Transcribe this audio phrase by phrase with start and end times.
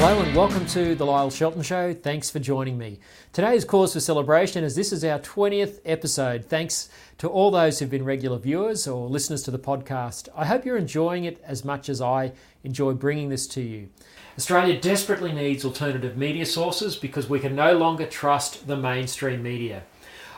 [0.00, 1.92] Hello and welcome to the Lyle Shelton Show.
[1.92, 3.00] Thanks for joining me.
[3.32, 6.44] Today's cause for celebration is this is our 20th episode.
[6.44, 10.28] Thanks to all those who've been regular viewers or listeners to the podcast.
[10.36, 12.30] I hope you're enjoying it as much as I
[12.62, 13.88] enjoy bringing this to you.
[14.36, 19.82] Australia desperately needs alternative media sources because we can no longer trust the mainstream media.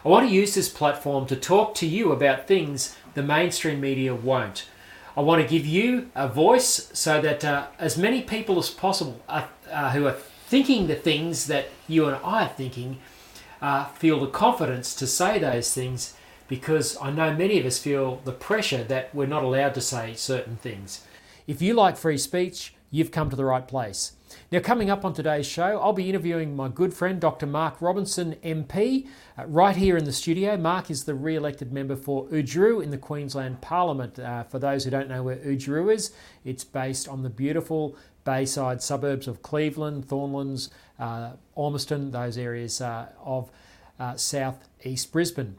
[0.07, 4.15] I want to use this platform to talk to you about things the mainstream media
[4.15, 4.65] won't.
[5.17, 9.21] I want to give you a voice so that uh, as many people as possible
[9.29, 10.17] are, uh, who are
[10.47, 12.99] thinking the things that you and I are thinking
[13.63, 16.15] uh, feel the confidence to say those things
[16.49, 20.15] because I know many of us feel the pressure that we're not allowed to say
[20.15, 21.07] certain things.
[21.47, 24.13] If you like free speech, you've come to the right place.
[24.53, 27.47] Now, coming up on today's show, I'll be interviewing my good friend Dr.
[27.47, 29.07] Mark Robinson, MP,
[29.39, 30.57] uh, right here in the studio.
[30.57, 34.19] Mark is the re elected member for Oodgeroo in the Queensland Parliament.
[34.19, 36.13] Uh, for those who don't know where Oodgeroo is,
[36.45, 37.97] it's based on the beautiful
[38.31, 43.51] bayside suburbs of Cleveland, Thornlands, uh, Ormiston, those areas uh, of
[43.99, 45.57] uh, south east Brisbane.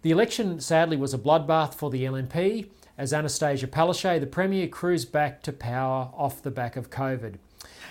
[0.00, 5.12] The election, sadly, was a bloodbath for the LNP as Annastacia Palaszczuk, the Premier, cruised
[5.12, 7.34] back to power off the back of COVID.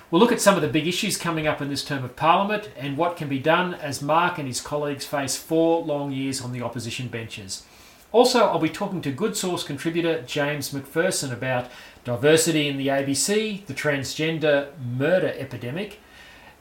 [0.09, 2.71] We'll look at some of the big issues coming up in this term of Parliament
[2.75, 6.53] and what can be done as Mark and his colleagues face four long years on
[6.53, 7.67] the opposition benches.
[8.11, 11.69] Also, I'll be talking to Good Sauce contributor James McPherson about
[12.03, 15.99] diversity in the ABC, the transgender murder epidemic,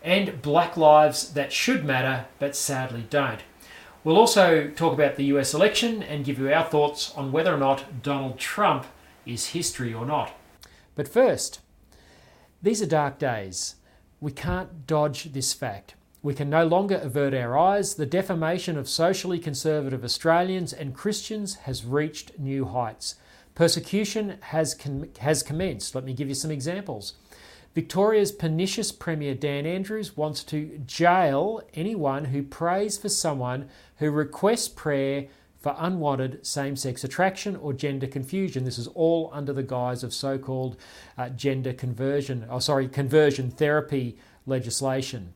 [0.03, 3.41] and black lives that should matter but sadly don't.
[4.05, 7.59] We'll also talk about the US election and give you our thoughts on whether or
[7.59, 8.87] not Donald Trump
[9.25, 10.33] is history or not.
[10.95, 11.61] But first,
[12.61, 13.77] these are dark days.
[14.21, 15.95] We can't dodge this fact.
[16.23, 17.95] We can no longer avert our eyes.
[17.95, 23.17] The defamation of socially conservative Australians and Christians has reached new heights.
[23.55, 25.95] Persecution has, com- has commenced.
[25.95, 27.15] Let me give you some examples.
[27.75, 34.69] Victoria's pernicious Premier Dan Andrews wants to jail anyone who prays for someone who requests
[34.69, 35.29] prayer
[35.59, 38.65] for unwanted same sex attraction or gender confusion.
[38.65, 40.77] This is all under the guise of so called
[41.17, 45.33] uh, gender conversion, oh, sorry, conversion therapy legislation.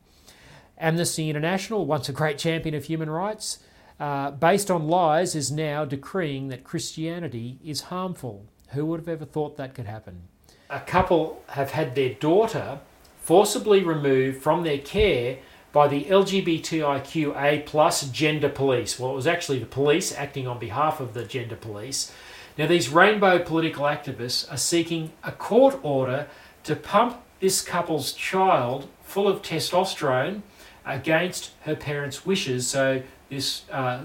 [0.77, 3.59] Amnesty International, once a great champion of human rights,
[3.99, 8.45] uh, based on lies, is now decreeing that Christianity is harmful.
[8.69, 10.23] Who would have ever thought that could happen?
[10.69, 12.79] A couple have had their daughter
[13.21, 15.39] forcibly removed from their care
[15.71, 18.99] by the LGBTIQA plus gender police.
[18.99, 22.11] Well, it was actually the police acting on behalf of the gender police.
[22.57, 26.27] Now, these rainbow political activists are seeking a court order
[26.63, 30.41] to pump this couple's child full of testosterone
[30.85, 34.03] against her parents' wishes so this uh,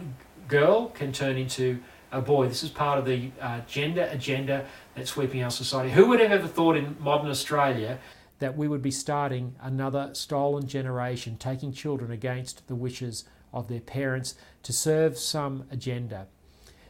[0.48, 2.48] girl can turn into a boy.
[2.48, 5.90] This is part of the uh, gender agenda that's sweeping our society.
[5.90, 7.98] Who would have ever thought in modern Australia
[8.38, 13.80] that we would be starting another stolen generation, taking children against the wishes of their
[13.80, 14.34] parents
[14.64, 16.26] to serve some agenda.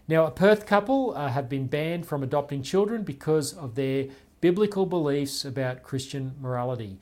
[0.08, 4.06] Now, a Perth couple uh, have been banned from adopting children because of their
[4.40, 6.98] biblical beliefs about Christian morality.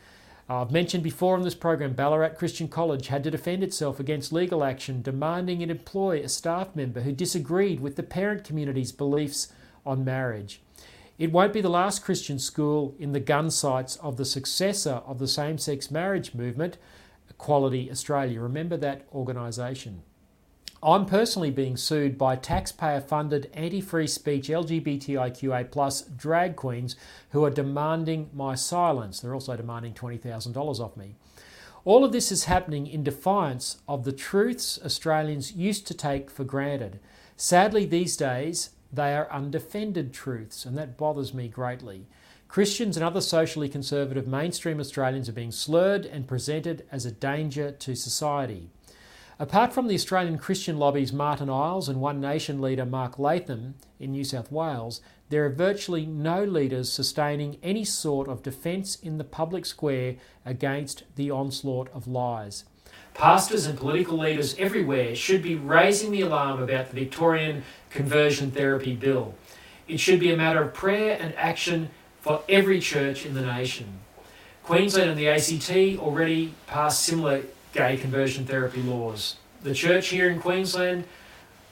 [0.51, 4.33] Uh, I've mentioned before in this program, Ballarat Christian College had to defend itself against
[4.33, 9.53] legal action demanding it employ a staff member who disagreed with the parent community's beliefs
[9.87, 10.61] on marriage.
[11.19, 15.21] It won't be the last Christian school in the gun sights of the successor of
[15.21, 16.79] the same sex marriage movement,
[17.29, 18.41] Equality Australia.
[18.41, 20.03] Remember that organisation.
[20.83, 26.97] I'm personally being sued by taxpayer funded anti free speech LGBTIQA plus drag queens
[27.31, 29.21] who are demanding my silence.
[29.21, 31.17] They're also demanding $20,000 off me.
[31.85, 36.45] All of this is happening in defiance of the truths Australians used to take for
[36.45, 36.99] granted.
[37.37, 42.07] Sadly, these days, they are undefended truths, and that bothers me greatly.
[42.49, 47.71] Christians and other socially conservative mainstream Australians are being slurred and presented as a danger
[47.71, 48.71] to society.
[49.41, 54.13] Apart from the Australian Christian lobbies Martin Iles and One Nation leader Mark Latham in
[54.13, 59.25] New South Wales, there are virtually no leaders sustaining any sort of defence in the
[59.25, 62.65] public square against the onslaught of lies.
[63.15, 68.95] Pastors and political leaders everywhere should be raising the alarm about the Victorian Conversion Therapy
[68.95, 69.35] Bill.
[69.89, 71.89] It should be a matter of prayer and action
[72.21, 74.01] for every church in the nation.
[74.65, 77.41] Queensland and the ACT already passed similar
[77.73, 79.37] gay conversion therapy laws.
[79.63, 81.05] The church here in Queensland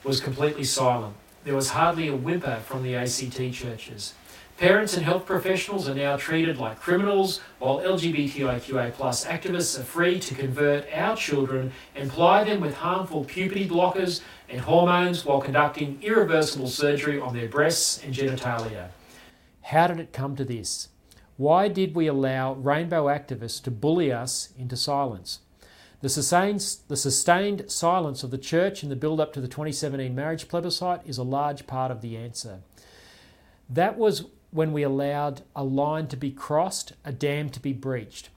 [0.03, 1.15] was completely silent.
[1.43, 4.13] There was hardly a whimper from the ACT churches.
[4.57, 10.35] Parents and health professionals are now treated like criminals, while LGBTIQA activists are free to
[10.35, 16.67] convert our children and ply them with harmful puberty blockers and hormones while conducting irreversible
[16.67, 18.89] surgery on their breasts and genitalia.
[19.61, 20.89] How did it come to this?
[21.37, 25.39] Why did we allow rainbow activists to bully us into silence?
[26.01, 30.15] The sustained, the sustained silence of the church in the build up to the 2017
[30.15, 32.59] marriage plebiscite is a large part of the answer.
[33.69, 38.29] That was when we allowed a line to be crossed, a dam to be breached.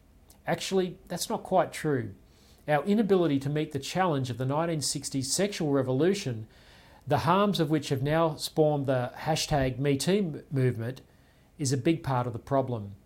[0.45, 2.11] Actually, that's not quite true.
[2.67, 6.49] Our inability to meet the challenge of the 1960s sexual revolution,
[7.07, 11.01] the harms of which have now spawned the hashtag MeToo movement,
[11.59, 12.97] is a big part of the problem.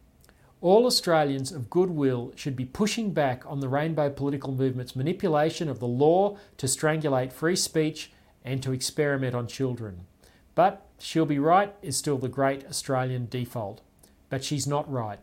[0.66, 5.78] All Australians of goodwill should be pushing back on the rainbow political movement's manipulation of
[5.78, 8.10] the law to strangulate free speech
[8.44, 10.08] and to experiment on children.
[10.56, 13.80] But she'll be right is still the great Australian default.
[14.28, 15.20] But she's not right.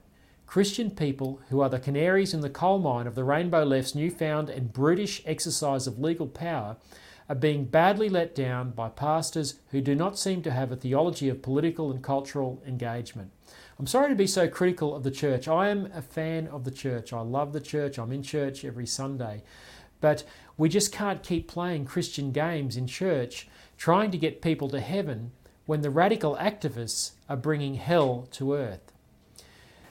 [0.47, 4.49] Christian people, who are the canaries in the coal mine of the Rainbow Left's newfound
[4.49, 6.77] and brutish exercise of legal power,
[7.27, 11.27] are being badly let down by pastors who do not seem to have a theology
[11.27, 13.31] of political and cultural engagement.
[13.79, 15.47] I'm sorry to be so critical of the church.
[15.47, 17.11] I am a fan of the church.
[17.11, 17.97] I love the church.
[17.97, 19.43] I'm in church every Sunday.
[19.99, 20.23] But
[20.57, 23.47] we just can't keep playing Christian games in church
[23.77, 25.31] trying to get people to heaven
[25.65, 28.91] when the radical activists are bringing hell to earth.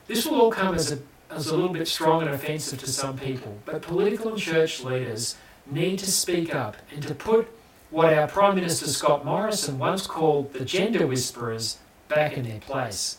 [0.07, 0.99] This will all come as a,
[1.31, 5.37] as a little bit strong and offensive to some people, but political and church leaders
[5.67, 7.49] need to speak up and to put
[7.91, 11.79] what our Prime Minister Scott Morrison once called the gender whisperers
[12.09, 13.19] back in their place.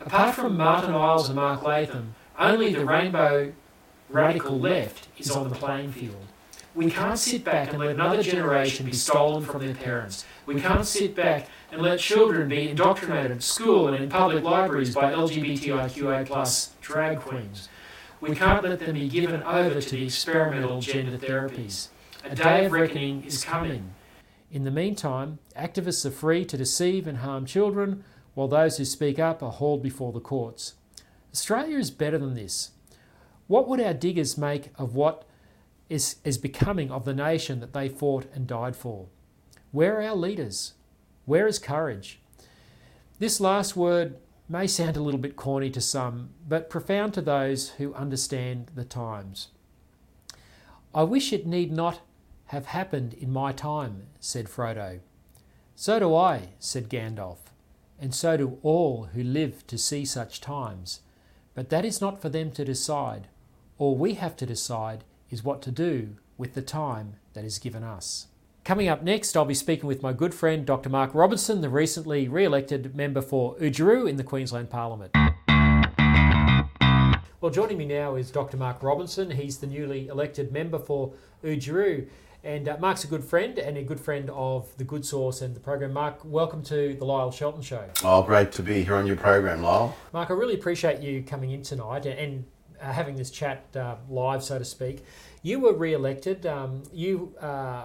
[0.00, 3.52] Apart from Martin Iles and Mark Latham, only the rainbow
[4.08, 6.24] radical left is on the playing field.
[6.74, 10.24] We can't sit back and let another generation be stolen from their parents.
[10.46, 14.94] We can't sit back and let children be indoctrinated at school and in public libraries
[14.94, 17.68] by LGBTIQA plus drag queens.
[18.20, 21.88] We can't let them be given over to the experimental gender therapies.
[22.24, 23.94] A day of reckoning is coming.
[24.52, 28.04] In the meantime, activists are free to deceive and harm children,
[28.38, 30.74] while those who speak up are hauled before the courts.
[31.32, 32.70] Australia is better than this.
[33.48, 35.24] What would our diggers make of what
[35.88, 39.08] is, is becoming of the nation that they fought and died for?
[39.72, 40.74] Where are our leaders?
[41.24, 42.20] Where is courage?
[43.18, 44.18] This last word
[44.48, 48.84] may sound a little bit corny to some, but profound to those who understand the
[48.84, 49.48] times.
[50.94, 52.02] I wish it need not
[52.46, 55.00] have happened in my time, said Frodo.
[55.74, 57.47] So do I, said Gandalf,
[58.00, 61.00] and so do all who live to see such times.
[61.54, 63.28] But that is not for them to decide.
[63.78, 67.82] All we have to decide is what to do with the time that is given
[67.82, 68.28] us.
[68.64, 70.90] Coming up next, I'll be speaking with my good friend Dr.
[70.90, 75.12] Mark Robinson, the recently re elected member for Oodgeroo in the Queensland Parliament.
[77.40, 78.56] Well, joining me now is Dr.
[78.56, 79.30] Mark Robinson.
[79.30, 81.12] He's the newly elected member for
[81.44, 82.08] Oodgeroo.
[82.48, 85.54] And uh, Mark's a good friend and a good friend of the Good Sauce and
[85.54, 85.92] the program.
[85.92, 87.84] Mark, welcome to the Lyle Shelton Show.
[88.02, 89.94] Oh, great to be here on your program, Lyle.
[90.14, 92.46] Mark, I really appreciate you coming in tonight and
[92.80, 95.04] uh, having this chat uh, live, so to speak.
[95.42, 96.46] You were re elected.
[96.46, 97.84] Um, you uh,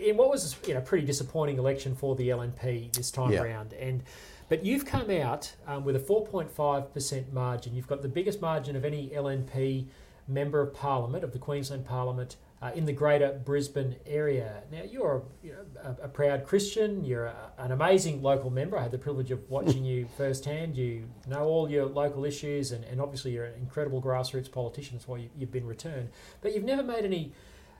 [0.00, 3.42] in what was you know pretty disappointing election for the LNP this time yeah.
[3.42, 4.02] around, and
[4.48, 7.74] but you've come out um, with a 4.5 percent margin.
[7.74, 9.84] You've got the biggest margin of any LNP
[10.26, 14.62] member of Parliament of the Queensland Parliament uh, in the Greater Brisbane area.
[14.70, 17.04] Now you're you know, a, a, proud Christian.
[17.04, 18.78] You're a, an amazing local member.
[18.78, 20.76] I had the privilege of watching you firsthand.
[20.76, 24.96] You know all your local issues, and, and obviously you're an incredible grassroots politician.
[24.96, 26.10] That's why you, you've been returned.
[26.40, 27.32] But you've never made any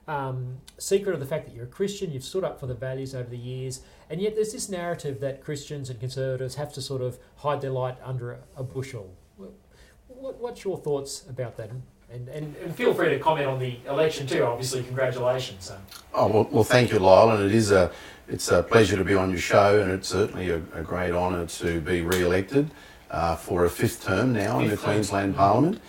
[0.05, 3.15] um, secret of the fact that you're a Christian, you've stood up for the values
[3.15, 7.01] over the years, and yet there's this narrative that Christians and conservatives have to sort
[7.01, 9.15] of hide their light under a, a bushel.
[10.07, 11.71] What, what's your thoughts about that?
[12.13, 14.43] And, and, and, feel free to comment on the election too.
[14.43, 15.71] Obviously, congratulations.
[16.13, 17.91] Oh well, well, thank you, Lyle, and it is a
[18.27, 21.47] it's a pleasure to be on your show, and it's certainly a, a great honour
[21.47, 22.69] to be re-elected
[23.09, 24.85] uh, for a fifth term now fifth in the term.
[24.85, 25.81] Queensland Parliament,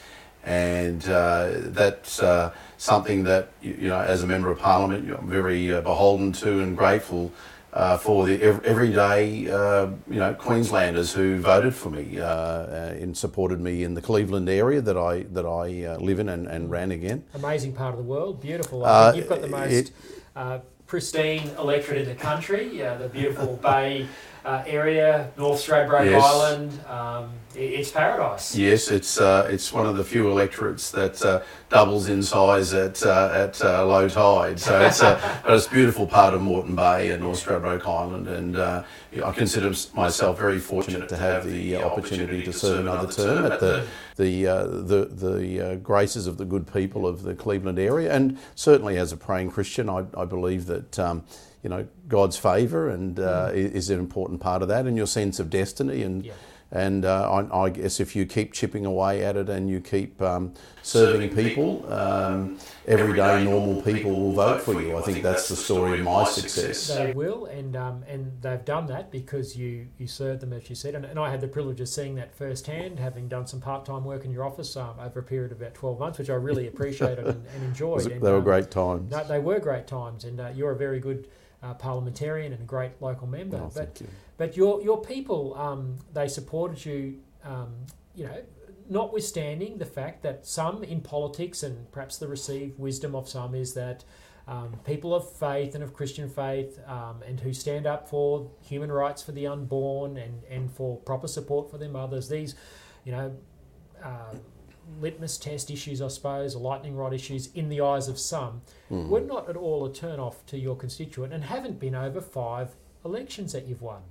[0.45, 2.23] and uh, that's.
[2.23, 2.55] Uh,
[2.85, 6.77] something that you know, as a member of parliament, I'm very uh, beholden to and
[6.77, 7.33] grateful
[7.75, 13.17] uh, for the everyday uh, you know Queenslanders who voted for me uh, uh, and
[13.17, 16.71] supported me in the Cleveland area that I that I uh, live in and, and
[16.71, 17.25] ran again.
[17.35, 18.81] Amazing part of the world, beautiful.
[19.15, 19.73] you've got the most.
[19.73, 24.07] It, pristine electorate in the country, the beautiful bay
[24.45, 26.23] uh, area, North Stradbroke yes.
[26.23, 26.87] Island.
[26.87, 28.57] Um, it's paradise.
[28.57, 33.05] Yes, it's uh, it's one of the few electorates that uh, doubles in size at
[33.05, 34.59] uh, at uh, low tide.
[34.59, 38.57] So it's a it's a beautiful part of Moreton Bay and North Stradbroke Island, and
[38.57, 38.83] uh,
[39.25, 43.87] I consider myself very fortunate to have the opportunity to serve another term at the
[44.17, 49.13] the the the graces of the good people of the Cleveland area, and certainly as
[49.13, 50.99] a praying Christian, I, I believe that.
[50.99, 51.25] Um,
[51.65, 53.55] you know God's favour and uh, mm.
[53.55, 56.35] is an important part of that, and your sense of destiny and yeah.
[56.75, 60.21] And uh, I, I, guess if you keep chipping away at it and you keep
[60.21, 64.97] um, serving people, um, everyday normal people will vote for you.
[64.97, 66.89] I think that's the story of my success.
[66.89, 70.75] They will, and um, and they've done that because you you served them as you
[70.75, 70.97] said.
[70.97, 74.03] And, and I had the privilege of seeing that firsthand, having done some part time
[74.03, 76.67] work in your office um, over a period of about twelve months, which I really
[76.73, 78.03] appreciated and, and enjoyed.
[78.03, 79.13] They were and, great times.
[79.13, 81.29] No, they were great times, and uh, you're a very good
[81.65, 83.57] uh, parliamentarian and a great local member.
[83.57, 84.07] Oh, but you.
[84.37, 87.21] but your your people um, they supported you.
[87.43, 87.75] Um,
[88.15, 88.43] you know,
[88.89, 93.75] notwithstanding the fact that some in politics and perhaps the received wisdom of some is
[93.75, 94.05] that.
[94.47, 98.93] Um, people of faith and of Christian faith, um, and who stand up for human
[98.93, 102.29] rights for the unborn and, and for proper support for their mothers.
[102.29, 102.55] These,
[103.07, 103.35] you know,
[104.05, 104.35] uh,
[105.01, 109.09] litmus test issues, I suppose, or lightning rod issues in the eyes of some, mm.
[109.09, 112.75] were not at all a turn off to your constituent and haven't been over five
[113.05, 114.03] elections that you've won.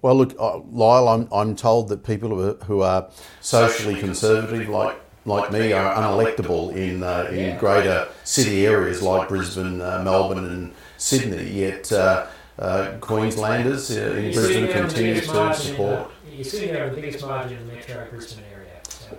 [0.00, 4.68] Well, look, uh, Lyle, I'm, I'm told that people who are, who are socially conservative,
[4.68, 7.58] like like me, are unelectable in uh, in yeah.
[7.58, 11.48] greater city areas like Brisbane, uh, Melbourne, and Sydney.
[11.48, 12.26] Yet uh,
[12.58, 16.10] uh, Queenslanders uh, in Brisbane continue to support.
[16.28, 18.51] You're sitting there with the biggest margin in the metro Brisbane area.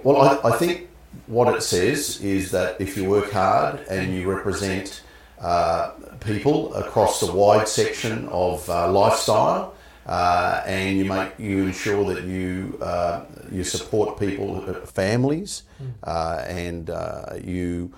[0.03, 0.89] Well, I, I, think
[1.27, 5.03] what it says is that if you work hard and you represent
[5.39, 12.13] uh, people across the wide section of uh, lifestyle, uh, and you make you ensure
[12.13, 15.63] that you uh, you support people, uh, families,
[16.03, 16.89] uh, and
[17.43, 17.93] you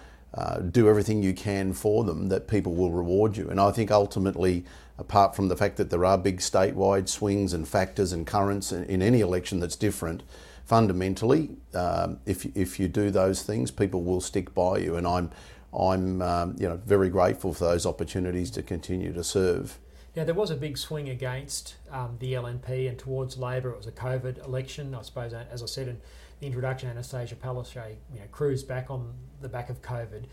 [0.71, 3.49] do everything you can for them, that people will reward you.
[3.49, 4.65] And I think ultimately,
[4.99, 8.83] apart from the fact that there are big statewide swings and factors and currents in,
[8.85, 10.23] in any election that's different
[10.65, 15.31] fundamentally, um, if if you do those things, people will stick by you, and I'm
[15.73, 19.79] I'm um, you know very grateful for those opportunities to continue to serve.
[20.15, 23.71] Now there was a big swing against um, the LNP and towards Labor.
[23.71, 25.33] It was a COVID election, I suppose.
[25.33, 26.01] As I said in
[26.39, 30.23] the introduction, Annastacia Palaszczuk, you know, cruised back on the back of COVID,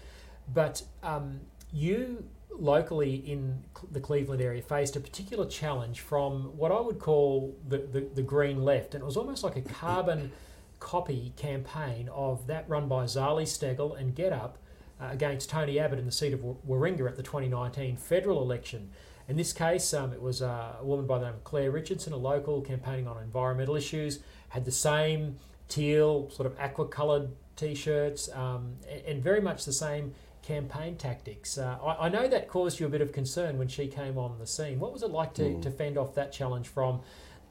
[0.54, 1.40] but um,
[1.72, 2.24] you
[2.58, 7.78] locally in the Cleveland area faced a particular challenge from what I would call the,
[7.78, 8.94] the, the, green left.
[8.94, 10.32] And it was almost like a carbon
[10.80, 14.52] copy campaign of that run by Zali Steggall and GetUp
[15.00, 18.90] uh, against Tony Abbott in the seat of Warringah at the 2019 federal election.
[19.28, 22.12] In this case, um, it was uh, a woman by the name of Claire Richardson,
[22.12, 27.74] a local campaigning on environmental issues, had the same teal, sort of aqua coloured t
[27.74, 28.74] shirts, um,
[29.06, 31.56] and very much the same campaign tactics.
[31.56, 34.38] Uh, I, I, know that caused you a bit of concern when she came on
[34.38, 34.80] the scene.
[34.80, 35.62] What was it like to, mm.
[35.62, 37.00] to fend off that challenge from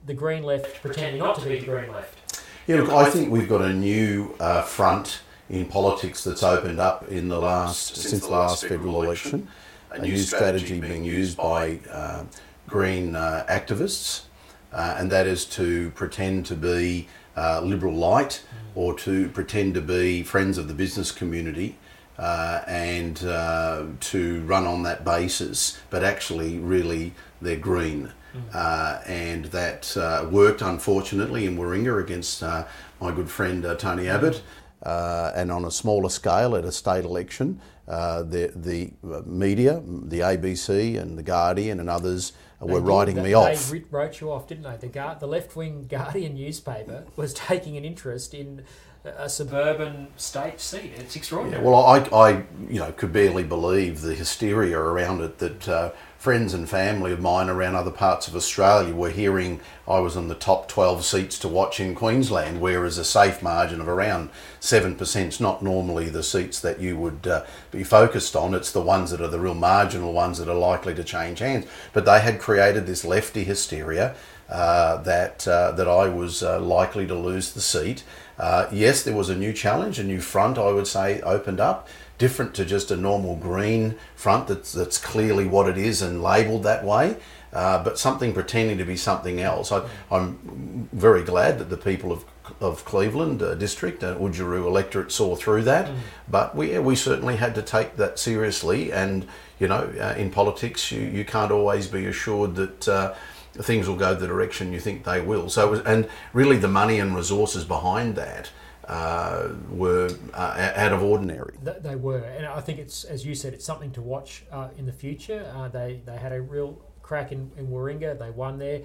[0.05, 2.43] the Green Left pretending not to be the Green Left?
[2.67, 7.07] Yeah, look, I think we've got a new uh, front in politics that's opened up
[7.09, 9.47] in the last since, the last federal election.
[9.91, 12.23] A new strategy being used by uh,
[12.67, 14.23] Green uh, activists,
[14.71, 18.57] uh, and that is to pretend to be uh, liberal light mm.
[18.75, 21.77] or to pretend to be friends of the business community
[22.21, 28.11] uh, and uh, to run on that basis, but actually, really, they're green.
[28.35, 28.41] Mm.
[28.53, 32.65] Uh, and that uh, worked, unfortunately, in Warringah against uh,
[33.01, 34.43] my good friend uh, Tony Abbott.
[34.83, 38.91] and on a smaller scale, at a state election, the, the
[39.25, 43.71] media, the ABC and the Guardian and others were they writing did, me off.
[43.71, 44.87] They wrote you off, didn't they?
[44.87, 48.63] The, the left wing Guardian newspaper was taking an interest in
[49.03, 50.93] a suburban state seat.
[50.95, 51.63] It's extraordinary.
[51.63, 55.91] Yeah, well, I, I, you know, could barely believe the hysteria around it that uh,
[56.19, 60.27] friends and family of mine around other parts of Australia were hearing I was in
[60.27, 64.29] the top 12 seats to watch in Queensland, whereas a safe margin of around
[64.59, 68.53] 7% is not normally the seats that you would uh, be focused on.
[68.53, 71.65] It's the ones that are the real marginal ones that are likely to change hands.
[71.91, 74.15] But they had created this lefty hysteria
[74.47, 78.03] uh, that, uh, that I was uh, likely to lose the seat.
[78.41, 81.87] Uh, yes, there was a new challenge, a new front, I would say, opened up,
[82.17, 86.63] different to just a normal green front that's, that's clearly what it is and labelled
[86.63, 87.17] that way.
[87.53, 89.71] Uh, but something pretending to be something else.
[89.71, 92.25] I, am very glad that the people of,
[92.59, 95.87] of Cleveland uh, district and uh, Oodgeroo electorate saw through that.
[95.87, 95.95] Mm.
[96.27, 98.91] But we, we certainly had to take that seriously.
[98.91, 99.27] And,
[99.59, 103.13] you know, uh, in politics, you, you can't always be assured that uh,
[103.53, 105.49] things will go the direction you think they will.
[105.49, 108.49] So, was, and really, the money and resources behind that
[108.87, 111.55] uh, were uh, out of ordinary.
[111.61, 114.85] They were, and I think it's as you said, it's something to watch uh, in
[114.85, 115.51] the future.
[115.55, 118.19] Uh, they they had a real crack in, in Warringah.
[118.19, 118.81] They won there.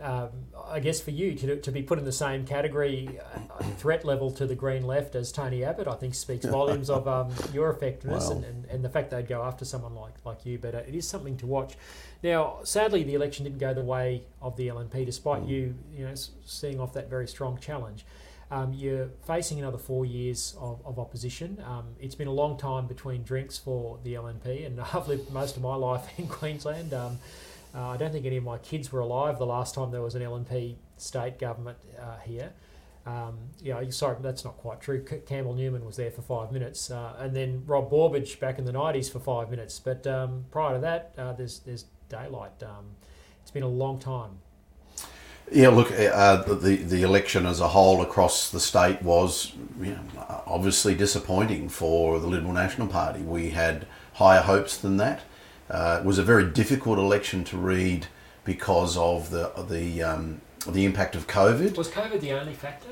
[0.00, 0.28] Um,
[0.68, 4.30] I guess for you to, to be put in the same category, uh, threat level
[4.32, 8.28] to the Green left as Tony Abbott, I think speaks volumes of um, your effectiveness
[8.28, 10.58] and, and, and, the fact they'd go after someone like, like you.
[10.58, 11.76] But uh, it is something to watch.
[12.22, 15.48] Now, sadly, the election didn't go the way of the LNP, despite mm.
[15.48, 18.04] you, you know, seeing off that very strong challenge.
[18.50, 21.62] Um, you're facing another four years of, of opposition.
[21.66, 25.56] Um, it's been a long time between drinks for the LNP, and I've lived most
[25.56, 26.92] of my life in Queensland.
[26.92, 27.18] Um,
[27.76, 30.14] uh, I don't think any of my kids were alive the last time there was
[30.14, 32.52] an LNP state government uh, here.
[33.04, 35.04] Um, yeah, sorry, that's not quite true.
[35.08, 38.64] C- Campbell Newman was there for five minutes, uh, and then Rob Borbidge back in
[38.64, 39.78] the '90s for five minutes.
[39.78, 42.62] But um, prior to that, uh, there's there's daylight.
[42.62, 42.96] Um,
[43.42, 44.38] it's been a long time.
[45.52, 50.42] Yeah, look, uh, the the election as a whole across the state was you know,
[50.46, 53.20] obviously disappointing for the Liberal National Party.
[53.20, 55.20] We had higher hopes than that.
[55.70, 58.06] Uh, it was a very difficult election to read
[58.44, 61.76] because of the the um, the impact of COVID.
[61.76, 62.90] Was COVID the only factor?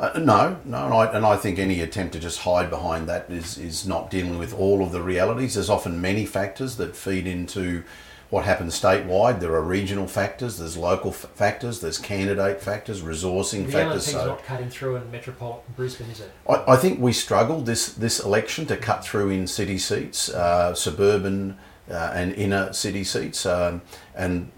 [0.00, 3.28] Uh, no, no, and I, and I think any attempt to just hide behind that
[3.30, 5.54] is, is not dealing with all of the realities.
[5.54, 7.82] There's often many factors that feed into
[8.30, 9.40] what happens statewide.
[9.40, 14.06] There are regional factors, there's local f- factors, there's candidate factors, resourcing the factors.
[14.06, 16.30] The so not cutting through in metropolitan Brisbane, is it?
[16.48, 20.74] I, I, think we struggled this this election to cut through in city seats, uh,
[20.74, 21.58] suburban
[21.90, 23.80] uh, and inner city seats, um,
[24.14, 24.50] and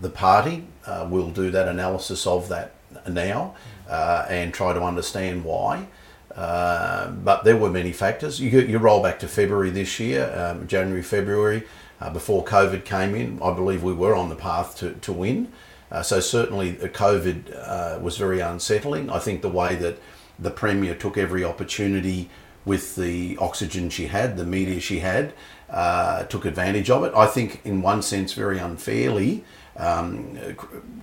[0.00, 2.74] the party uh, will do that analysis of that
[3.08, 3.54] now
[3.88, 5.86] uh, and try to understand why.
[6.34, 8.38] Uh, but there were many factors.
[8.40, 11.64] You, you roll back to February this year, um, January, February,
[12.00, 13.40] uh, before COVID came in.
[13.42, 15.52] I believe we were on the path to, to win.
[15.90, 19.10] Uh, so certainly COVID was very unsettling.
[19.10, 19.98] I think the way that
[20.38, 22.30] the Premier took every opportunity
[22.64, 25.32] with the oxygen she had, the media she had,
[25.70, 27.12] uh, took advantage of it.
[27.14, 29.44] I think, in one sense, very unfairly,
[29.78, 30.36] um,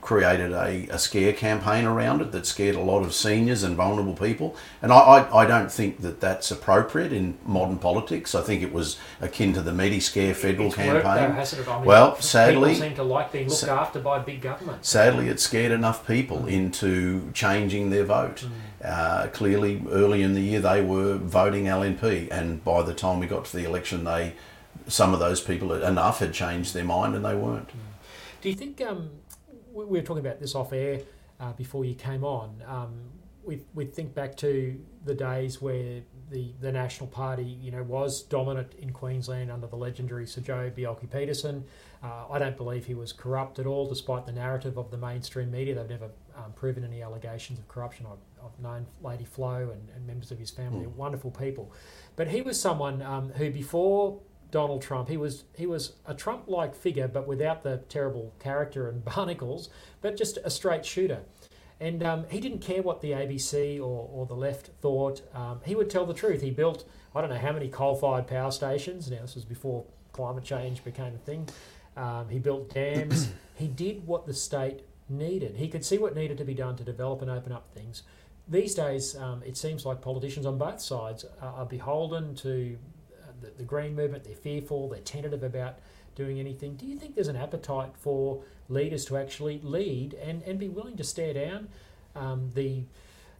[0.01, 4.13] created a, a, scare campaign around it that scared a lot of seniors and vulnerable
[4.13, 4.55] people.
[4.81, 8.35] And I, I, I, don't think that that's appropriate in modern politics.
[8.35, 11.03] I think it was akin to the Mediscare federal it's campaign.
[11.03, 14.41] Though, I mean, well, sadly, people seem to like being looked sa- after by big
[14.41, 14.85] government.
[14.85, 16.51] Sadly, it scared enough people mm.
[16.51, 18.45] into changing their vote.
[18.45, 18.51] Mm.
[18.83, 23.25] Uh, clearly, early in the year, they were voting LNP, and by the time we
[23.25, 24.33] got to the election, they
[24.87, 27.69] some of those people enough had changed their mind and they weren't.
[27.69, 27.79] Mm.
[28.41, 29.09] Do you think um,
[29.73, 31.01] we were talking about this off air
[31.39, 32.63] uh, before you came on?
[32.67, 32.93] Um,
[33.43, 38.23] we we think back to the days where the, the National Party, you know, was
[38.23, 41.63] dominant in Queensland under the legendary Sir Joh Bjelke-Petersen.
[42.03, 45.51] Uh, I don't believe he was corrupt at all, despite the narrative of the mainstream
[45.51, 45.75] media.
[45.75, 48.05] They've never um, proven any allegations of corruption.
[48.07, 50.95] I've, I've known Lady Flo and, and, members of his family, mm.
[50.95, 51.71] wonderful people.
[52.15, 54.19] But he was someone um, who, before
[54.55, 55.09] Donald Trump.
[55.09, 59.69] He was he was a Trump-like figure, but without the terrible character and barnacles,
[60.01, 61.23] but just a straight shooter.
[61.81, 65.21] And um, he didn't care what the ABC or, or the left thought.
[65.33, 66.41] Um, he would tell the truth.
[66.41, 69.11] He built I don't know how many coal-fired power stations.
[69.11, 71.49] Now this was before climate change became a thing.
[71.97, 73.29] Um, he built dams.
[73.55, 75.57] he did what the state needed.
[75.57, 78.03] He could see what needed to be done to develop and open up things.
[78.47, 82.77] These days, um, it seems like politicians on both sides are, are beholden to
[83.41, 85.79] the, the Green movement, they're fearful, they're tentative about
[86.15, 86.75] doing anything.
[86.75, 90.97] Do you think there's an appetite for leaders to actually lead and, and be willing
[90.97, 91.67] to stare down
[92.15, 92.83] um, the,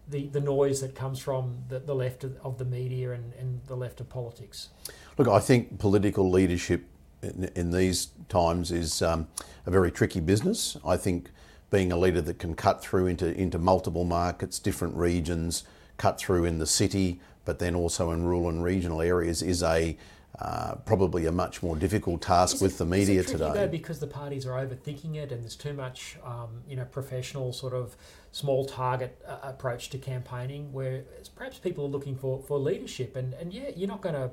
[0.10, 3.76] the the noise that comes from the, the left of the media and, and the
[3.76, 4.70] left of politics?
[5.18, 6.86] Look, I think political leadership
[7.22, 9.28] in, in these times is um,
[9.66, 10.78] a very tricky business.
[10.86, 11.32] I think
[11.72, 15.64] being a leader that can cut through into, into multiple markets, different regions,
[15.98, 19.98] cut through in the city, but then also in rural and regional areas is a
[20.40, 23.52] uh, probably a much more difficult task with it, the media today.
[23.54, 27.54] Though because the parties are overthinking it and there's too much, um, you know, professional
[27.54, 27.96] sort of
[28.34, 31.04] small target uh, approach to campaigning, where
[31.36, 34.30] perhaps people are looking for, for leadership, and, and yeah, you're not going to,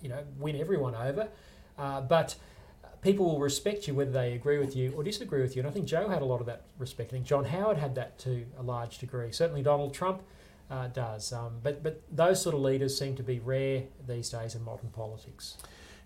[0.00, 1.28] you know, win everyone over,
[1.78, 2.34] uh, but
[3.02, 5.60] people will respect you whether they agree with you or disagree with you.
[5.60, 7.10] And I think Joh had a lot of that respect.
[7.10, 9.32] I think John Howard had that to a large degree.
[9.32, 10.22] Certainly Donald Trump
[10.72, 11.32] uh, does.
[11.32, 14.88] Um, but but those sort of leaders seem to be rare these days in modern
[14.88, 15.56] politics.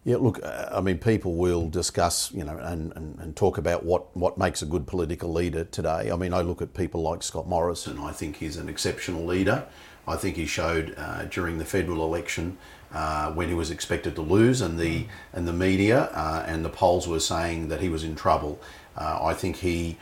[0.05, 3.85] Yeah, look, uh, I mean, people will discuss, you know, and, and, and, talk about
[3.85, 6.13] what, what makes a good political leader today.
[6.13, 7.99] I mean, I look at people like Scott Morrison.
[7.99, 9.67] I think he's an exceptional leader.
[10.07, 12.57] I think he showed uh, during the federal election
[12.95, 16.69] uh, when he was expected to lose, and the and the media uh, and the
[16.69, 18.61] polls were saying that he was in trouble.
[18.97, 19.99] Uh, I think he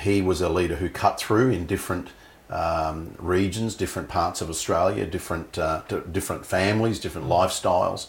[0.00, 2.08] he was a leader who cut through in different
[2.50, 5.82] um, regions, different parts of Australia, different uh,
[6.12, 8.06] different families, different lifestyles,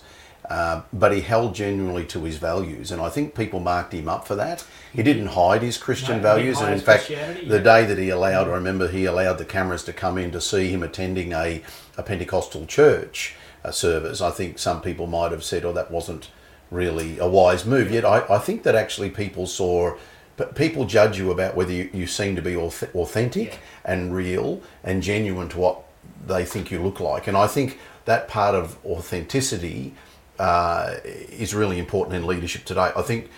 [0.50, 4.26] Uh, but he held genuinely to his values, and I think people marked him up
[4.28, 4.64] for that.
[4.94, 7.08] He didn't hide his Christian No, values, and in fact,
[7.50, 10.40] the day that he allowed, I remember he allowed the cameras to come in to
[10.40, 11.62] see him attending a,
[11.98, 14.22] a Pentecostal church uh service.
[14.22, 16.30] I think some people might have said, "Oh, that wasn't
[16.72, 19.98] really a wise move." Yet, I, I think that actually people saw.
[20.38, 23.58] But people judge you about whether you, you seem to be authentic Yeah.
[23.84, 25.84] and real and genuine to what
[26.26, 27.28] they think you look like.
[27.28, 29.94] And I think that part of authenticity
[30.40, 32.92] uh, is really important in leadership today.
[32.96, 33.30] I think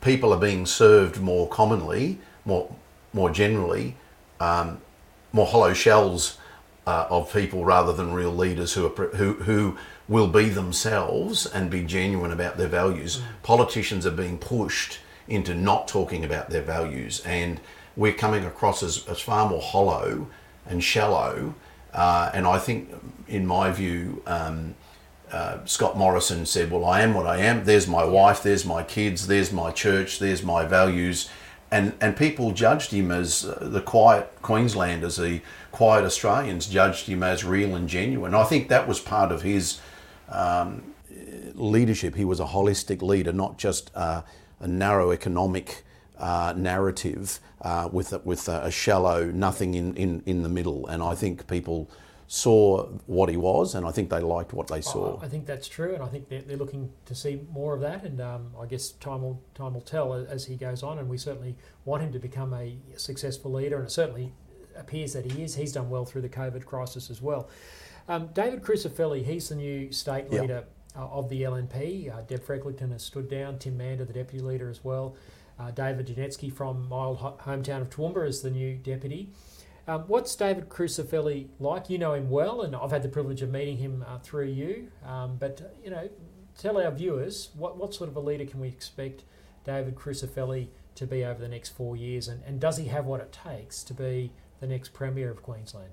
[0.00, 2.74] people are being served more commonly, more
[3.14, 3.96] more generally,
[4.40, 4.80] um,
[5.32, 6.36] more hollow shells
[6.86, 9.78] uh, of people rather than real leaders who are who who
[10.08, 13.22] will be themselves and be genuine about their values.
[13.42, 14.98] Politicians are being pushed
[15.28, 17.60] into not talking about their values, and
[17.96, 20.28] we're coming across as, as far more hollow
[20.66, 21.54] and shallow.
[21.92, 22.90] Uh, and I think,
[23.26, 24.74] in my view, um,
[25.32, 27.64] uh, Scott Morrison said, "Well, I am what I am.
[27.64, 28.42] There's my wife.
[28.42, 29.26] There's my kids.
[29.26, 30.18] There's my church.
[30.18, 31.28] There's my values."
[31.70, 37.22] And and people judged him as uh, the quiet Queenslanders, the quiet Australians judged him
[37.22, 38.34] as real and genuine.
[38.34, 39.80] I think that was part of his
[40.30, 40.94] um,
[41.54, 42.14] leadership.
[42.14, 44.22] He was a holistic leader, not just uh,
[44.60, 45.84] a narrow economic
[46.18, 50.86] uh, narrative uh, with a, with a, shallow nothing in, in, in the middle.
[50.86, 51.90] And I think people
[52.26, 55.18] saw what he was, and I think they liked what they saw.
[55.22, 58.04] I think that's true, and I think they're, they're looking to see more of that.
[58.04, 60.98] And um, I guess time will time will tell as, he goes on.
[60.98, 64.34] And we certainly want him to become a successful leader, and it certainly
[64.76, 65.54] appears that he is.
[65.54, 67.48] He's done well through the COVID crisis as well.
[68.08, 70.64] Um, David Crisafulli, he's the new state leader
[70.96, 72.14] uh, of the LNP.
[72.14, 73.58] Uh, Deb Frecklington has stood down.
[73.58, 75.16] Tim Mander, the deputy leader, as well.
[75.58, 79.30] Uh, David Janetzki from my old ho- hometown of Toowoomba is the new deputy.
[79.88, 81.88] Um, what's David Crisafulli like?
[81.88, 84.88] You know him well, and I've had the privilege of meeting him uh, through you.
[85.04, 86.08] Um, but you know,
[86.58, 89.24] tell our viewers what what sort of a leader can we expect
[89.64, 93.20] David Crisafulli to be over the next four years, and, and does he have what
[93.20, 95.90] it takes to be the next premier of Queensland?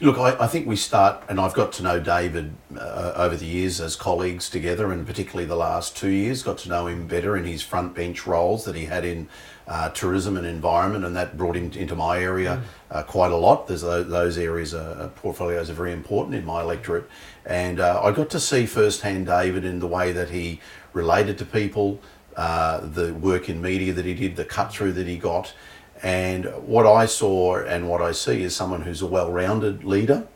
[0.00, 3.46] Look, I, I think we start, and I've got to know David uh, over the
[3.46, 7.36] years as colleagues together, and particularly the last two years, got to know him better
[7.36, 9.28] in his front bench roles that he had in
[9.68, 13.68] uh, tourism and environment, and that brought him into my area uh, quite a lot.
[13.68, 17.08] There's those, those areas, uh, portfolios are very important in my electorate,
[17.46, 20.60] and uh, I got to see firsthand David in the way that he
[20.92, 22.00] related to people,
[22.36, 25.54] uh, the work in media that he did, the cut through that he got.
[26.02, 30.26] And what I saw and what I see is someone who's a well rounded leader.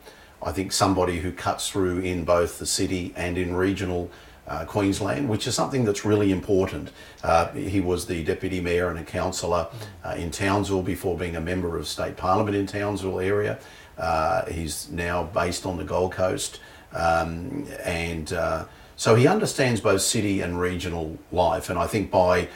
[0.41, 4.09] I think somebody who cuts through in both the city and in regional
[4.47, 6.91] uh, Queensland, which is something that's really important.
[7.23, 9.67] Uh, he was the deputy mayor and a councillor
[10.05, 13.59] uh, in Townsville before being a member of state parliament in Townsville area.
[13.97, 16.59] Uh, he's now based on the Gold Coast,
[16.93, 21.69] um, and uh, so he understands both city and regional life.
[21.69, 22.47] And I think by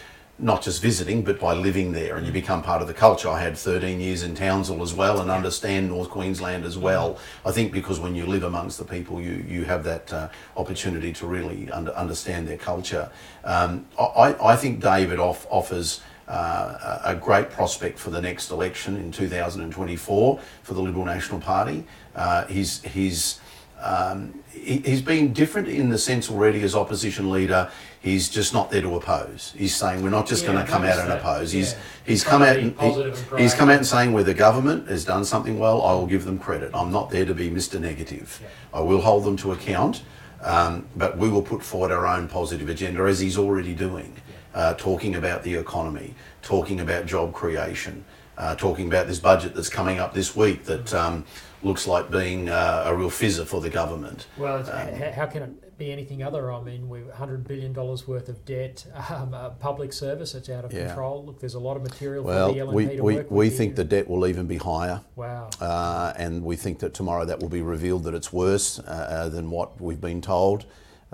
[0.41, 3.29] not just visiting, but by living there, and you become part of the culture.
[3.29, 7.19] I had 13 years in Townsville as well, and understand North Queensland as well.
[7.45, 11.13] I think because when you live amongst the people, you you have that uh, opportunity
[11.13, 13.11] to really under, understand their culture.
[13.43, 16.01] Um, I, I think David off, offers.
[16.27, 21.41] Uh, a a great prospect for the next election in 2024 for the Liberal National
[21.41, 21.83] Party.
[22.15, 23.41] Uh, he's he's
[23.81, 27.69] um, he, he's been different in the sense already as opposition leader.
[28.01, 29.53] He's just not there to oppose.
[29.57, 31.51] He's saying we're not just Yeah, going to come out and oppose.
[31.51, 31.79] He's Yeah.
[32.05, 35.25] he's come out and he, he's come out and saying where the government has done
[35.25, 36.71] something well, I will give them credit.
[36.73, 37.79] I'm not there to be Mr.
[37.79, 38.39] Negative.
[38.41, 38.79] Yeah.
[38.79, 40.03] I will hold them to account,
[40.41, 44.15] um, but we will put forward our own positive agenda as he's already doing,
[44.53, 48.03] uh, talking about the economy, talking about job creation,
[48.37, 51.23] uh, talking about this budget that's coming up this week that um,
[51.63, 54.27] looks like being uh, a real fizzer for the government.
[54.37, 56.51] Well, it's, h- how can it be anything other?
[56.51, 60.73] I mean, we've $100 billion worth of debt, um, uh, public service that's out of
[60.73, 60.87] Yeah.
[60.87, 61.25] control.
[61.25, 63.49] Look, there's a lot of material Well, for the LNP we, to we, work we
[63.49, 65.01] think the debt will even be higher.
[65.15, 65.49] Wow.
[65.59, 69.29] Uh, and we think that tomorrow that will be revealed that it's worse uh, uh,
[69.29, 70.65] than what we've been told.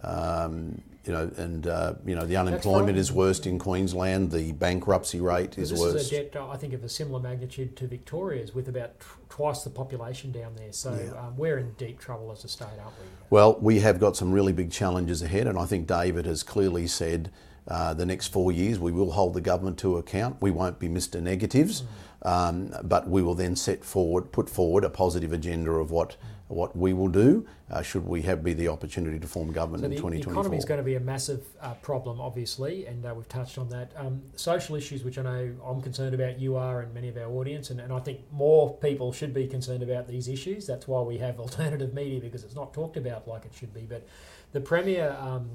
[0.03, 4.32] Um, you know, and uh, you know the unemployment is worst in Queensland.
[4.32, 5.96] The bankruptcy rate is this worst.
[5.96, 8.91] is a debt, I think, of a similar magnitude to Victoria's, with about
[9.30, 10.72] twice the population down there.
[10.72, 11.28] So Yeah.
[11.28, 13.06] um, we're in deep trouble as a state, aren't we?
[13.30, 16.88] Well, we have got some really big challenges ahead, and I think David has clearly
[16.88, 17.32] said
[17.67, 18.80] uh, the next four years.
[18.80, 20.38] We will hold the government to account.
[20.41, 21.22] We won't be Mr.
[21.22, 22.30] Negatives, mm.
[22.30, 26.75] um, but we will then set forward, put forward a positive agenda of what what
[26.77, 29.95] we will do uh, should we have be the opportunity to form government so the,
[29.95, 30.33] in 2024.
[30.33, 33.57] The economy is going to be a massive uh, problem, obviously, and uh, we've touched
[33.57, 33.91] on that.
[33.97, 37.29] Um, social issues, which I know I'm concerned about, you are, and many of our
[37.29, 40.65] audience, and, and I think more people should be concerned about these issues.
[40.65, 43.81] That's why we have alternative media because it's not talked about like it should be.
[43.81, 44.07] But
[44.53, 45.49] the Premier um,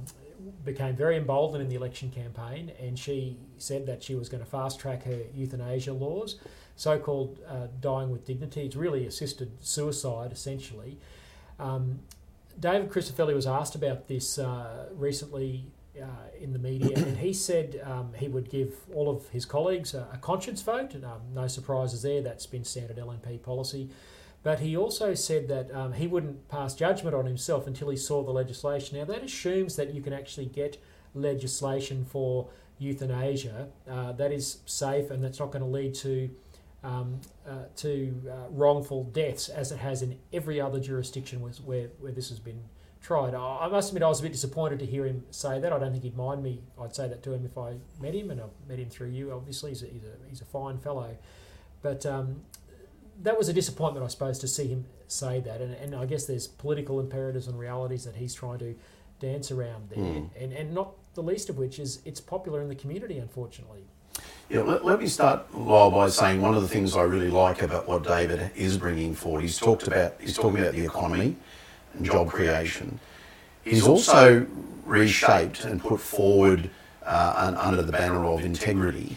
[0.65, 4.49] became very emboldened in the election campaign, and she said that she was going to
[4.49, 6.39] fast track her euthanasia laws
[6.77, 8.63] so called uh, dying with dignity.
[8.63, 10.99] It's really assisted suicide, essentially.
[11.59, 12.01] Um,
[12.59, 15.67] David Crisafulli was asked about this uh, recently
[16.01, 16.07] uh,
[16.41, 20.09] in the media, and he said um, he would give all of his colleagues a,
[20.13, 20.95] a conscience vote.
[20.95, 23.89] Um, no surprises there, that's been standard LNP policy.
[24.43, 28.25] But he also said that um, he wouldn't pass judgment on himself until he saw
[28.25, 28.99] the legislation.
[28.99, 30.83] Now, that assumes that you can actually get
[31.15, 36.29] legislation for euthanasia uh, that is safe and that's not going to lead to
[36.83, 42.11] um, uh, to uh, wrongful deaths as it has in every other jurisdiction where, where
[42.11, 42.61] this has been
[43.01, 43.35] tried.
[43.35, 45.73] I must admit, I was a bit disappointed to hear him say that.
[45.73, 46.61] I don't think he'd mind me.
[46.81, 49.33] I'd say that to him if I met him, and I've met him through you.
[49.33, 51.17] Obviously, he's a, he's a, he's a fine fellow.
[51.83, 52.43] But um,
[53.23, 55.61] that was a disappointment, I suppose, to see him say that.
[55.61, 58.75] And, and I guess there's political imperatives and realities that he's trying to
[59.21, 60.29] dance around there, mm.
[60.39, 63.85] and, and not the least of which is it's popular in the community, unfortunately.
[64.51, 67.63] Yeah, let, let me start, Lyle, by saying one of the things I really like
[67.63, 69.43] about what David is bringing forward.
[69.43, 71.37] He's talked about he's talking about the economy
[71.95, 72.99] and job creation.
[73.65, 74.47] He's also
[74.85, 76.69] reshaped and put forward
[77.05, 79.17] uh, under the banner of integrity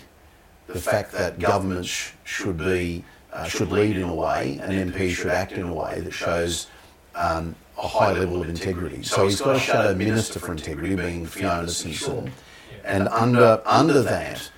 [0.68, 3.04] the fact that governments should be
[3.36, 6.67] uh, should lead in a way, an MP should act in a way that shows
[7.15, 9.04] um, a high level of integrity.
[9.04, 12.32] So he's got a shadow minister for integrity, being Fiona Simpson,
[12.86, 14.50] and under under that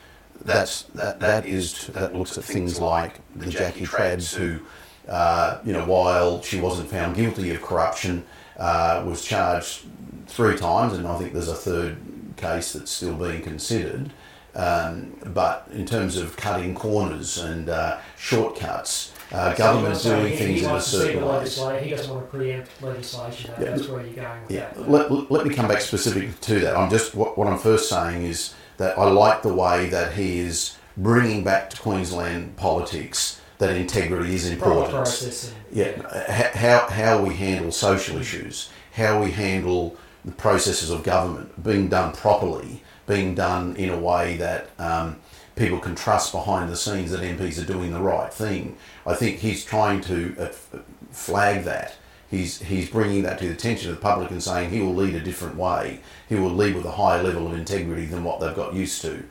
[0.42, 4.60] that's that that is that looks at things like the Jackie Trads who,
[5.08, 8.24] uh, you know, while she wasn't found guilty of corruption,
[8.58, 9.86] uh, was charged
[10.28, 11.98] three times, and I think there's a third
[12.38, 14.12] case that's still being considered.
[14.58, 20.72] Um, but in terms of cutting corners and uh, shortcuts, uh, government doing things in
[20.72, 21.84] a certain way.
[21.84, 23.52] He doesn't want to preempt legislation.
[23.60, 23.66] Yeah.
[23.66, 24.42] That's where you're going.
[24.50, 24.72] yeah.
[24.76, 26.76] Let, let me come back specifically to that.
[26.76, 30.40] I'm just what, what I'm first saying is that I like the way that he
[30.40, 35.54] is bringing back to Queensland politics that integrity is important.
[35.72, 41.90] Yeah, how, how we handle social issues, how we handle the processes of government being
[41.90, 45.18] done properly, being done in a way that um,
[45.56, 48.78] people can trust behind the scenes that MPs are doing the right thing.
[49.06, 50.80] I think he's trying to uh,
[51.12, 51.96] flag that
[52.30, 55.16] he's he's bringing that to the attention of the public and saying he will lead
[55.16, 56.02] a different way.
[56.28, 59.24] He will lead with a higher level of integrity than what they've got used to.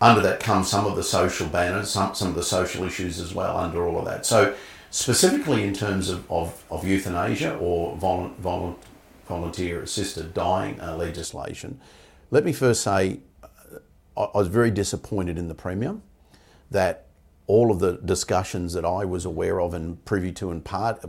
[0.00, 3.34] Under that comes some of the social banners, some, some of the social issues as
[3.34, 4.26] well, under all of that.
[4.26, 4.54] So,
[4.90, 8.76] specifically in terms of, of, of euthanasia or volu-
[9.26, 11.80] volunteer assisted dying uh, legislation,
[12.30, 13.20] let me first say
[14.16, 15.96] uh, I was very disappointed in the Premier
[16.70, 17.06] that
[17.46, 21.04] all of the discussions that I was aware of and privy to and part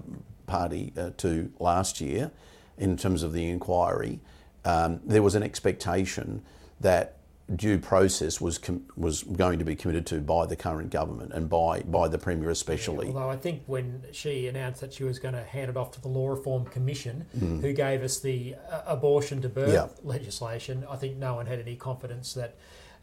[0.48, 2.32] party uh, to last year
[2.78, 4.20] in terms of the inquiry,
[4.64, 6.44] um, there was an expectation
[6.82, 7.15] that
[7.56, 11.48] due process was com- was going to be committed to by the current government and
[11.48, 13.08] by by the premier especially.
[13.08, 15.92] Yeah, although I think when she announced that she was going to hand it off
[15.92, 17.62] to the Law Reform Commission, mm.
[17.62, 19.88] who gave us the uh, abortion to birth yeah.
[20.04, 22.56] legislation, I think no one had any confidence that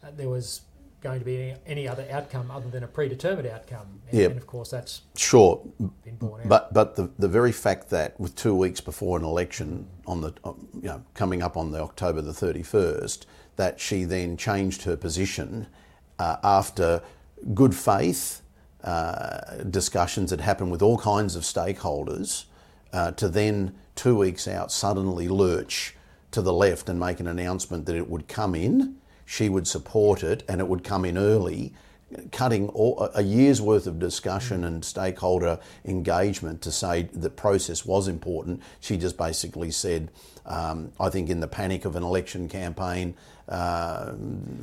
[0.03, 0.61] uh, there was
[1.03, 4.01] going to be any, any other outcome other than a predetermined outcome.
[4.09, 4.25] And, yeah.
[4.27, 5.61] and of course that's sure.
[6.45, 10.33] But but the, the very fact that with two weeks before an election on the
[10.45, 14.97] you know coming up on the October the thirty first, that she then changed her
[14.97, 15.67] position
[16.19, 17.01] uh, after
[17.53, 18.41] good faith
[18.83, 22.45] uh, discussions that happened with all kinds of stakeholders,
[22.91, 25.95] uh, to then two weeks out suddenly lurch
[26.31, 30.23] to the left and make an announcement that it would come in she would support
[30.23, 31.73] it and it would come in early,
[32.31, 38.07] cutting all, a year's worth of discussion and stakeholder engagement to say the process was
[38.07, 38.61] important.
[38.79, 40.11] She just basically said,
[40.45, 43.15] um, I think in the panic of an election campaign,
[43.49, 44.13] uh,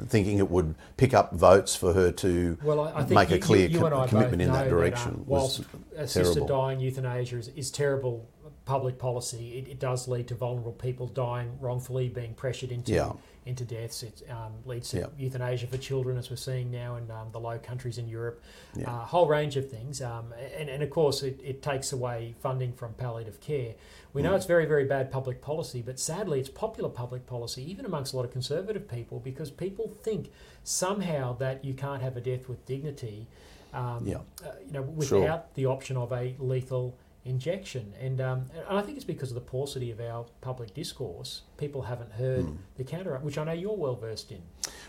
[0.06, 3.68] thinking it would pick up votes for her to well, I, I make a clear
[3.68, 5.12] you, you commitment in that direction.
[5.12, 5.62] That, uh, whilst
[5.96, 6.46] assisted terrible.
[6.46, 8.28] dying euthanasia is, is terrible
[8.64, 13.12] public policy, it, it, does lead to vulnerable people dying wrongfully, being pressured into yeah.
[13.44, 14.02] into deaths.
[14.02, 15.06] It um, leads to yeah.
[15.18, 18.42] euthanasia for children, as we're seeing now in um, the low countries in Europe.
[18.76, 18.90] A Yeah.
[18.90, 22.72] uh, whole range of things, um, and, and of course, it, it takes away funding
[22.72, 23.74] from palliative care.
[24.12, 24.36] We know Mm.
[24.36, 28.16] it's very, very bad public policy, but sadly, it's popular public policy, even amongst a
[28.16, 30.30] lot of conservative people, because people think
[30.64, 33.26] somehow that you can't have a death with dignity,
[33.72, 34.18] um, Yeah.
[34.44, 35.20] uh, you know, Sure.
[35.20, 36.94] without the option of a lethal
[37.24, 37.92] injection.
[38.00, 41.42] And, um, and I think it's because of the paucity of our public discourse.
[41.58, 42.56] People haven't heard Hmm.
[42.78, 44.40] the counter, which I know you're well versed in.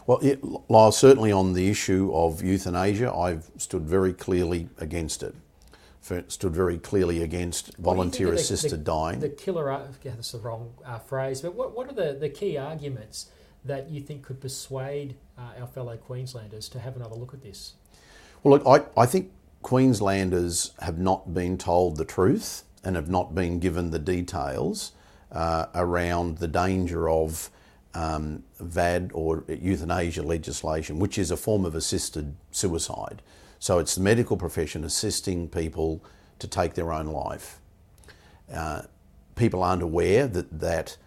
[0.07, 5.35] Well, it, Lyle, certainly on the issue of euthanasia, I've stood very clearly against it.
[6.01, 9.19] Stood very clearly against What do you think volunteer assisted the, dying.
[9.19, 9.71] The killer,
[10.03, 13.29] yeah, that's the wrong uh, phrase, but what, what are the, the key arguments
[13.63, 17.73] that you think could persuade uh, our fellow Queenslanders to have another look at this?
[18.43, 18.65] Well, look,
[18.97, 23.91] I, I think Queenslanders have not been told the truth and have not been given
[23.91, 24.93] the details
[25.31, 27.49] uh, around the danger of
[27.93, 33.21] um, VAD or euthanasia legislation, which is a form of assisted suicide.
[33.61, 36.03] So it's the medical profession assisting people
[36.39, 37.59] to take their own life.
[38.51, 38.81] Uh,
[39.35, 40.97] people aren't aware that that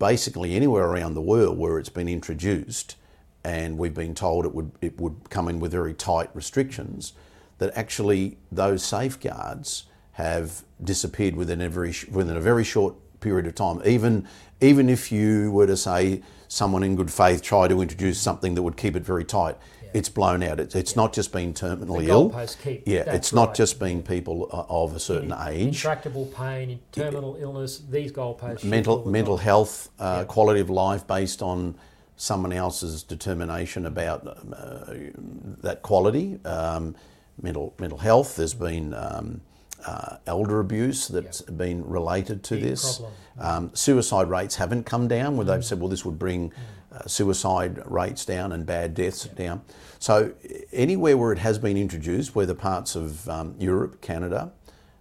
[0.00, 2.96] basically anywhere around the world where it's been introduced,
[3.44, 7.12] and we've been told it would it would come in with very tight restrictions,
[7.58, 13.54] that actually those safeguards have disappeared within a very within a very short period of
[13.54, 13.80] time.
[13.84, 14.26] Even
[14.60, 18.62] even if you were to say someone in good faith try to introduce something that
[18.62, 19.56] would keep it very tight,
[19.94, 20.58] it's blown out.
[20.60, 22.28] It's, it's not just been terminally ill.
[22.62, 23.56] keep- Yeah, it's not right.
[23.56, 25.66] just been people of a certain In- age.
[25.68, 28.64] Intractable pain, in terminal illness, these goalposts.
[28.64, 30.24] mental mental health, uh, Yeah.
[30.24, 31.76] quality of life based on
[32.16, 34.94] someone else's determination about uh,
[35.62, 36.38] that quality.
[36.44, 36.94] Um,
[37.40, 38.36] mental mental health.
[38.36, 39.40] There's been um,
[39.86, 43.00] uh, elder abuse that's been related to Big this.
[43.38, 45.50] Um, suicide rates haven't come down, where Mm.
[45.50, 46.52] they've said, well, this would bring
[46.94, 49.62] uh, suicide rates down and bad deaths down.
[49.98, 50.32] So
[50.72, 54.52] anywhere where it has been introduced, whether parts of um, Europe, Canada,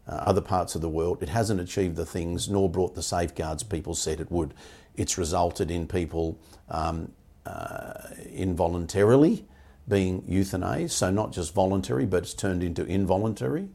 [0.08, 3.64] uh, other parts of the world, it hasn't achieved the things nor brought the safeguards
[3.64, 4.54] people said it would.
[4.96, 7.12] It's resulted in people um,
[7.46, 9.46] uh, involuntarily
[9.88, 13.70] being euthanized, so not just voluntary, but it's turned into involuntary.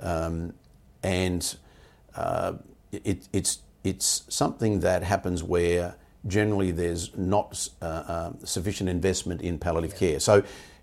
[0.00, 0.54] Um,
[1.02, 1.56] and
[2.14, 2.54] uh,
[2.92, 5.96] it, it's, it's something that happens where
[6.26, 10.20] generally there's not uh, uh, sufficient investment in palliative care.
[10.20, 10.42] So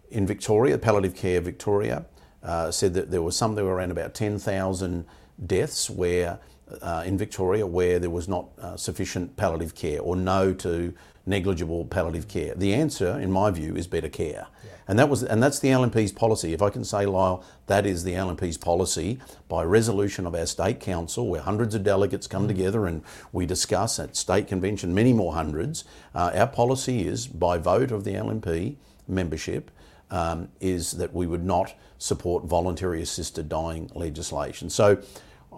[0.10, 2.06] in Victoria, Palliative Care Victoria
[2.44, 5.06] uh, said that there was something around about 10,000
[5.46, 6.40] deaths where
[6.82, 10.94] uh, in Victoria where there was not uh, sufficient palliative care or no to
[11.28, 12.56] negligible palliative care.
[12.56, 14.48] The answer, in my view, is better care.
[14.88, 16.54] And that was, and that's the LNP's policy.
[16.54, 20.80] If I can say, Lyle, that is the LNP's policy by resolution of our state
[20.80, 25.34] council, where hundreds of delegates come together and we discuss at state convention, many more
[25.34, 25.84] hundreds.
[26.16, 29.72] Uh, our policy is by vote of the LNP membership.
[30.10, 34.70] Um, is that we would not support voluntary assisted dying legislation.
[34.70, 35.02] So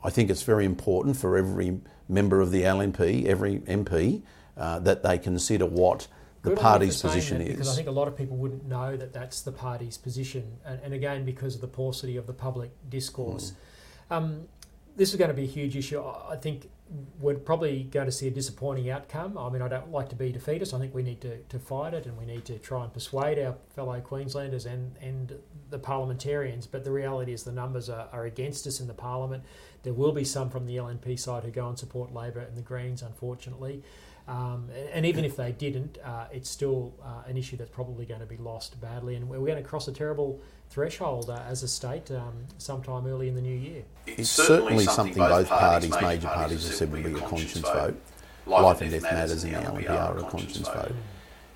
[0.03, 4.23] I think it's very important for every member of the LNP, every MP,
[4.59, 6.07] uh, that they consider what
[6.41, 7.49] the Good party's position is.
[7.49, 10.79] Because I think a lot of people wouldn't know that that's the party's position, and,
[10.83, 13.53] and again because of the paucity of the public discourse.
[14.09, 14.15] Mm.
[14.15, 14.47] Um,
[14.95, 16.01] this is going to be a huge issue.
[16.01, 16.69] I think
[17.19, 19.37] we're probably going to see a disappointing outcome.
[19.37, 20.73] I mean, I don't like to be defeatist.
[20.73, 23.39] I think we need to, to fight it, and we need to try and persuade
[23.39, 26.67] our fellow Queenslanders and, and the parliamentarians.
[26.67, 29.43] But the reality is the numbers are, are against us in the parliament.
[29.83, 32.61] There will be some from the LNP side who go and support Labor and the
[32.61, 33.83] Greens, unfortunately.
[34.29, 38.05] Um, and, and even if they didn't, uh, it's still uh, an issue that's probably
[38.05, 39.15] going to be lost badly.
[39.15, 40.39] And we're going to cross a terrible
[40.69, 43.83] threshold uh, as a state um, sometime early in the new year.
[44.05, 47.99] It's certainly something both parties, major parties, have said would be a conscience vote.
[48.45, 50.93] Life and death matters in the LNP are a conscience vote.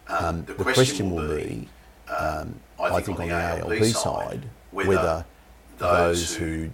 [0.08, 1.70] Um, the question will be,
[2.10, 5.26] um, I think on the ALP side, whether
[5.78, 6.70] those who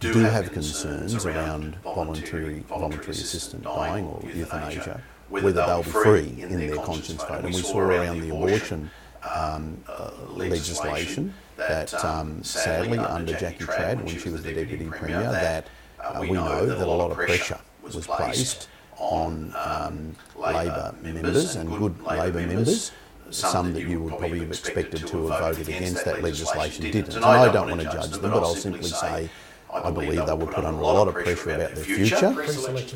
[0.00, 6.58] do have concerns around voluntary voluntary assisted dying or euthanasia, whether they'll be free in
[6.58, 7.44] their conscience vote.
[7.44, 8.90] And we saw around the abortion
[9.34, 15.22] um, uh, legislation that um, sadly under Jackie Trad, when she was the Deputy Premier,
[15.22, 15.68] that
[16.00, 21.68] uh, we know that a lot of pressure was placed on um, Labor members and
[21.70, 22.92] good Labor members.
[23.30, 27.14] Some that you would probably have expected to have voted against that legislation didn't.
[27.14, 29.28] And I don't want to judge them, but I'll simply say
[29.84, 32.34] I believe they were put under a lot of pressure about their future.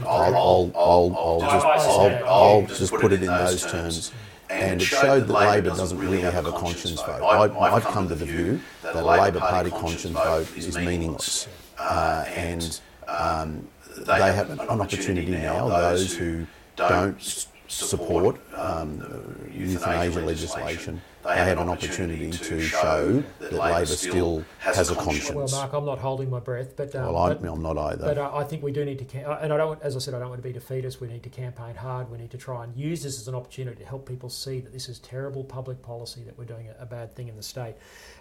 [0.06, 4.12] I'll, I'll, I'll, I'll, just, I'll, I'll just put it in those terms.
[4.50, 7.22] And it showed that Labor doesn't really have a conscience vote.
[7.22, 11.48] I, I've come to the view that a Labor Party conscience vote is meaningless.
[11.78, 13.66] Uh, and um,
[13.98, 19.02] they have an opportunity now, those who don't support um,
[19.50, 25.30] euthanasia legislation, they have an opportunity to show that Labor still has a conscience.
[25.30, 28.14] Well, Mark, I'm not holding my breath, but um, well, I'm, but, I'm not either.
[28.14, 30.30] But I think we do need to, and I don't, as I said, I don't
[30.30, 31.00] want to be defeatist.
[31.00, 32.10] We need to campaign hard.
[32.10, 34.72] We need to try and use this as an opportunity to help people see that
[34.72, 37.74] this is terrible public policy that we're doing a, a bad thing in the state.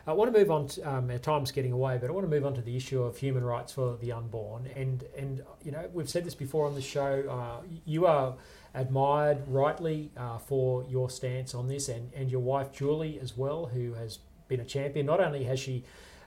[0.05, 0.67] I want to move on.
[0.67, 3.01] To, um, our time's getting away, but I want to move on to the issue
[3.01, 4.69] of human rights for the unborn.
[4.75, 7.23] And and you know, we've said this before on the show.
[7.29, 8.35] Uh, you are
[8.73, 13.65] admired rightly uh, for your stance on this, and, and your wife Julie as well,
[13.65, 15.05] who has been a champion.
[15.05, 15.83] Not only has she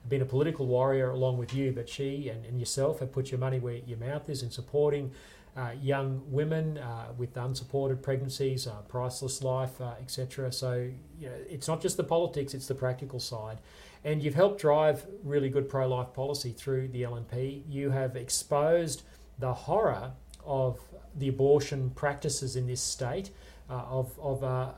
[0.08, 3.40] been a political warrior along with you, but she and, and yourself have put your
[3.40, 5.10] money where your mouth is in supporting
[5.56, 10.50] uh, young women uh, with unsupported pregnancies, uh, priceless life, uh, etc.
[10.50, 13.58] So you know, it's not just the politics; it's the practical side.
[14.02, 17.62] And you've helped drive really good pro-life policy through the LNP.
[17.68, 19.02] You have exposed
[19.38, 20.12] the horror
[20.44, 20.78] of
[21.16, 23.30] the abortion practices in this state
[23.70, 24.70] uh, of, of uh,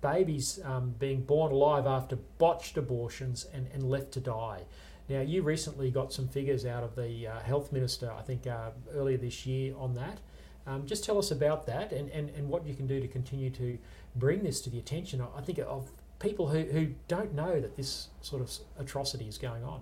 [0.00, 4.62] babies um, being born alive after botched abortions and, and left to die.
[5.08, 8.46] Now, you recently got some figures out of the uh, health minister, I think
[8.94, 10.18] earlier this year, on that.
[10.66, 13.50] Um, just tell us about that and, and, and what you can do to continue
[13.50, 13.78] to
[14.14, 18.08] bring this to the attention, I think, of people who, who don't know that this
[18.20, 19.80] sort of atrocity is going on.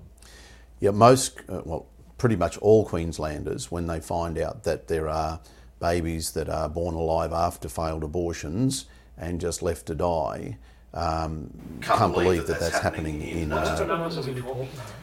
[0.80, 1.86] Yeah, most, uh, well,
[2.16, 5.40] pretty much all Queenslanders, when they find out that there are
[5.80, 10.56] babies that are born alive after failed abortions and just left to die.
[10.92, 11.50] Um,
[11.80, 13.52] can't, can't, believe that, that that's, that's happening, happening in.
[13.52, 14.10] Uh,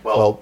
[0.03, 0.41] well,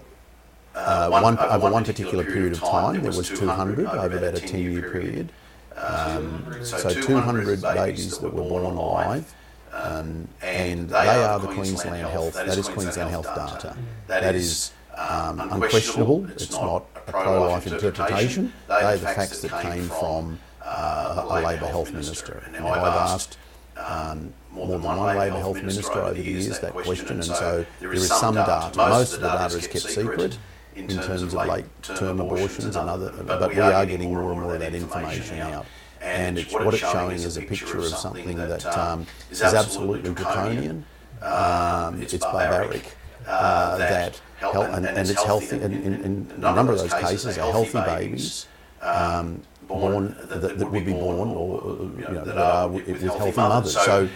[0.73, 4.39] uh, one, one, over one particular period of time, there was 200 over about a
[4.39, 5.31] 10 year period.
[5.75, 9.33] Um, so 200 babies that were born alive.
[9.71, 13.75] Um, and they are the Queensland Health, that is Queensland Health data.
[14.07, 16.29] That is um, unquestionable.
[16.31, 18.53] It's not a pro-life interpretation.
[18.67, 22.43] They are the facts that came from uh, a Labor health minister.
[22.51, 23.37] Now, I've asked
[23.77, 27.93] um, more than one Labor health minister over the years that question, and so there
[27.93, 28.71] is some data.
[28.77, 30.37] Most of the data is kept secret
[30.75, 34.59] in terms of late-term abortions and other, but we are getting more and more of
[34.59, 35.65] that information out.
[36.01, 40.85] And it's, what it's showing is a picture of something that um, is absolutely draconian.
[41.21, 42.95] Um, it's barbaric.
[43.27, 47.37] Uh, that health, and, and, it's healthy, in, in, in a number of those cases,
[47.37, 48.47] are healthy babies
[48.81, 53.31] um, born that, that, would be born or you know, that are with, with healthy
[53.35, 53.75] mothers.
[53.75, 54.09] So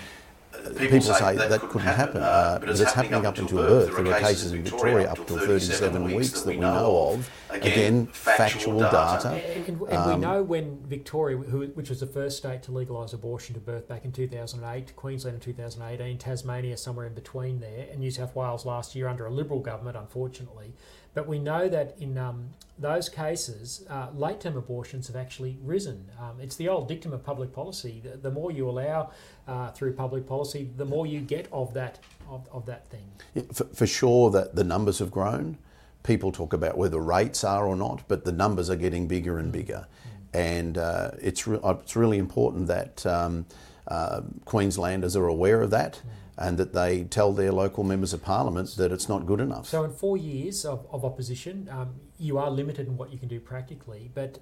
[0.77, 3.95] people, say that, that couldn't happen, uh, but it's happening up until birth.
[3.95, 7.29] There are cases in Victoria up to 37 weeks that we know of.
[7.49, 9.29] Again, factual data.
[9.29, 12.71] And, and, and um, we know when Victoria, who, which was the first state to
[12.71, 17.87] legalise abortion to birth back in 2008, Queensland in 2018, Tasmania somewhere in between there,
[17.91, 20.73] and New South Wales last year under a Liberal government, unfortunately.
[21.13, 26.05] But we know that in um, those cases, uh, late term abortions have actually risen.
[26.19, 28.01] Um, it's the old dictum of public policy.
[28.03, 29.11] The, the more you allow
[29.47, 31.99] uh, through public policy, the more you get of that,
[32.29, 33.05] of, of that thing.
[33.33, 35.57] Yeah, for, for sure, that the numbers have grown.
[36.03, 39.51] People talk about whether rates are or not, but the numbers are getting bigger and
[39.51, 39.87] bigger.
[40.33, 40.39] Mm.
[40.39, 43.45] And uh, it's, re- it's really important that um,
[43.87, 45.95] uh, Queenslanders are aware of that.
[45.95, 49.67] Mm and that they tell their local members of parliament that it's not good enough.
[49.67, 53.27] So, in four years of, of opposition, um, you are limited in what you can
[53.27, 54.39] do practically, but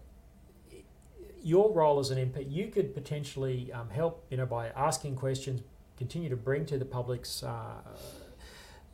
[1.41, 5.62] your role as an MP, you could potentially um, help, you know, by asking questions,
[5.98, 7.74] continue to bring to the public's uh,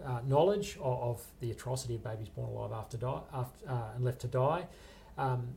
[0.05, 4.05] uh, knowledge of, of, the atrocity of babies born alive after die after, uh, and
[4.05, 4.65] left to die.
[5.17, 5.55] Um,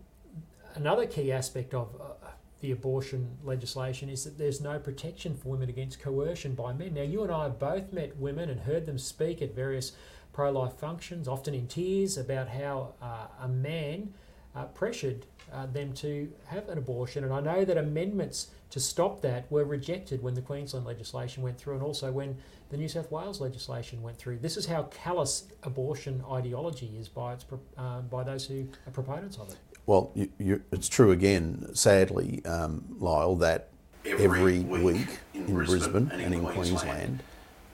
[0.75, 2.26] another key aspect of uh,
[2.61, 6.95] the abortion legislation is that there's no protection for women against coercion by men.
[6.95, 9.93] Now, you and I have both met women and heard them speak at various
[10.33, 14.13] pro life functions, often in tears, about how uh, a man
[14.55, 17.25] uh, pressured uh, them to have an abortion.
[17.25, 21.59] And I know that amendments to stop that were rejected when the Queensland legislation went
[21.59, 22.37] through and also when
[22.71, 24.39] the New South Wales legislation went through.
[24.39, 27.45] This is how callous abortion ideology is by, its,
[27.79, 29.57] uh, by those who are proponents of it.
[29.87, 33.69] Well, you, you, it's true again, sadly, um, Lyle, that
[34.05, 37.23] every, every week, week, in, Brisbane, and in Queensland,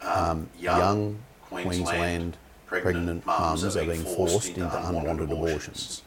[0.03, 2.37] um, um young Queensland
[2.67, 6.03] pregnant mums are being forced into unwanted abortions.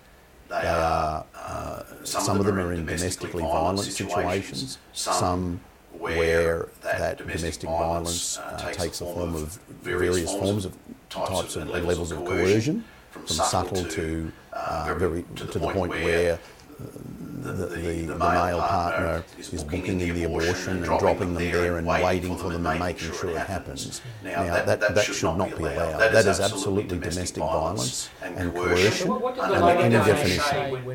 [0.47, 5.59] They are, uh, some of them are in domestically violent situations, some
[5.97, 10.77] where that domestic violence uh, uh takes the form of various forms of
[11.09, 12.83] types and levels of coercion,
[13.15, 16.39] from subtle to uh, very to the, point, point where
[16.77, 21.77] the, the, the, the male partner is booking in the abortion and dropping them there
[21.77, 24.01] and waiting for them and making sure it happens.
[24.23, 25.99] Now, that, that, that should not be allowed.
[25.99, 30.87] That is absolutely domestic violence and coercion under any definition.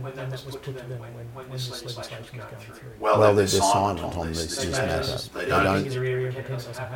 [2.99, 5.39] Well, they're, they're silent on this, this matter.
[5.39, 5.87] They don't.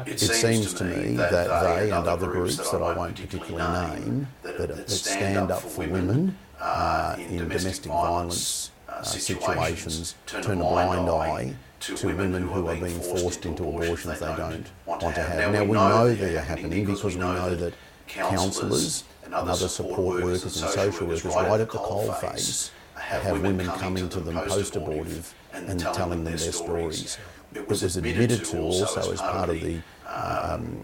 [0.06, 4.58] It seems to me that they and other groups that I won't particularly name that,
[4.58, 11.54] that stand up for women uh, in domestic violence uh, situations turn a blind eye
[11.80, 15.52] to women who are being forced into abortions they don't want to have.
[15.52, 17.74] Now, we know they are happening because we know that
[18.06, 24.08] counsellors and other support workers and social workers right at the coalface have women coming
[24.08, 27.18] to them post-abortive and telling them their stories.
[27.54, 29.80] It was admitted to also as part of the
[30.14, 30.80] um,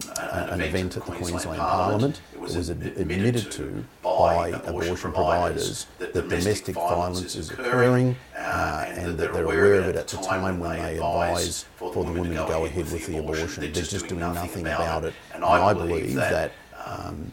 [0.51, 2.21] an event at the Queensland Parliament.
[2.33, 9.33] It was admitted to by abortion providers that domestic violence is occurring uh, and that
[9.33, 12.65] they're aware of it at the time when they advise for the woman to go
[12.65, 13.61] ahead with the abortion.
[13.61, 15.13] They're just doing nothing about it.
[15.33, 16.51] And I believe that
[16.85, 17.31] um,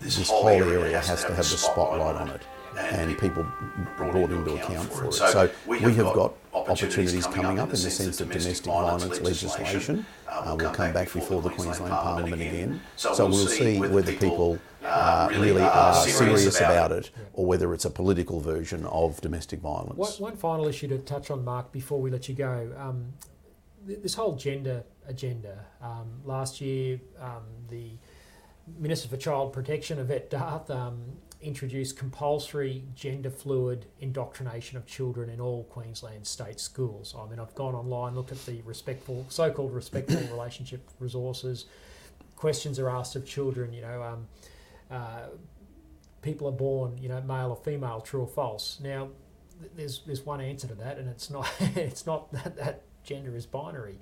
[0.00, 2.42] this whole area has to have the spotlight on it
[2.80, 3.46] and people
[3.96, 5.14] brought into account for it.
[5.14, 10.06] So we have got opportunities coming up in the sense of domestic violence legislation.
[10.28, 12.80] Uh, will come back before the Queensland Parliament again.
[12.96, 17.90] So we'll see whether people uh, really are serious about it or whether it's a
[17.90, 19.96] political version of domestic violence.
[19.96, 22.72] One, one final issue to touch on, Mark, before we let you go.
[22.78, 23.12] Um,
[23.86, 25.64] this whole gender agenda.
[25.82, 27.92] Um, last year, um, the
[28.78, 31.02] Minister for Child Protection, Yvette D'Ath, um,
[31.42, 37.14] introduced compulsory gender fluid indoctrination of children in all Queensland state schools.
[37.18, 41.66] I mean, I've gone online, looked at the respectful, so-called respectful relationship resources.
[42.36, 44.26] Questions are asked of children, you know, um,
[44.90, 45.28] uh,
[46.22, 48.78] people are born, you know, male or female, true or false.
[48.82, 49.08] Now,
[49.76, 53.46] there's there's one answer to that, and it's not it's not that, that gender is
[53.46, 53.98] binary.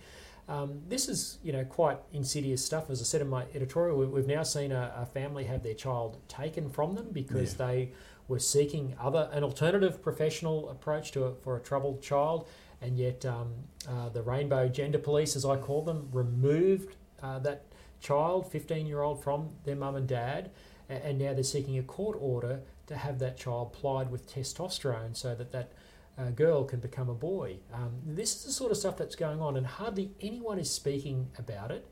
[0.49, 2.89] Um, this is, you know, quite insidious stuff.
[2.89, 6.19] As I said in my editorial, we've now seen a, a family have their child
[6.27, 7.67] taken from them because yeah.
[7.67, 7.93] they
[8.29, 12.49] were seeking other an alternative professional approach to a, for a troubled child,
[12.81, 13.53] and yet um,
[13.87, 17.65] uh, the Rainbow Gender Police, as I call them, removed uh, that
[18.01, 20.51] child, 15 year old, from their mum and dad,
[20.89, 25.15] and, and now they're seeking a court order to have that child plied with testosterone
[25.15, 25.73] so that that
[26.19, 27.59] a girl can become a boy.
[27.73, 31.29] Um, this is the sort of stuff that's going on, and hardly anyone is speaking
[31.39, 31.87] about it.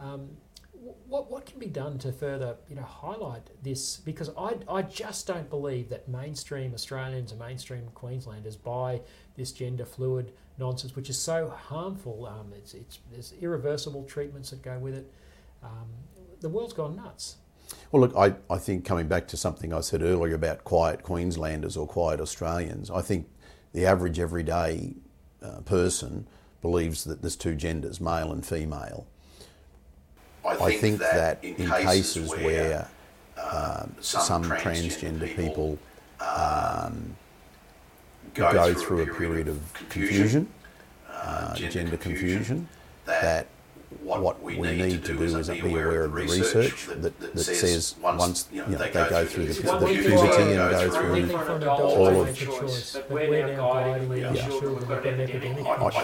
[0.00, 0.30] Um,
[1.08, 3.96] what, what can be done to further you know highlight this?
[3.98, 9.00] Because I, I just don't believe that mainstream Australians and mainstream Queenslanders buy
[9.36, 12.26] this gender fluid nonsense, which is so harmful.
[12.26, 15.12] Um, it's, it's, there's irreversible treatments that go with it.
[15.62, 15.88] Um,
[16.40, 17.36] the world's gone nuts.
[17.92, 21.76] Well, look, I, I think coming back to something I said earlier about quiet Queenslanders
[21.76, 23.28] or quiet Australians, I think
[23.72, 24.94] the average everyday
[25.42, 26.26] uh, person
[26.62, 29.06] believes that there's two genders, male and female.
[30.44, 32.88] I think, I think that, that, in cases, where, where
[33.36, 35.78] uh, some, some, transgender, transgender people
[36.20, 37.16] um,
[38.34, 40.48] go, go, through a period of confusion,
[41.10, 42.68] uh, gender, gender confusion,
[43.06, 43.46] that
[44.02, 47.02] what, what we, we, need, to do is, is be aware of the research that,
[47.02, 50.90] that, that says once you know, they, go, go through the, the puberty and go
[50.90, 52.28] through all of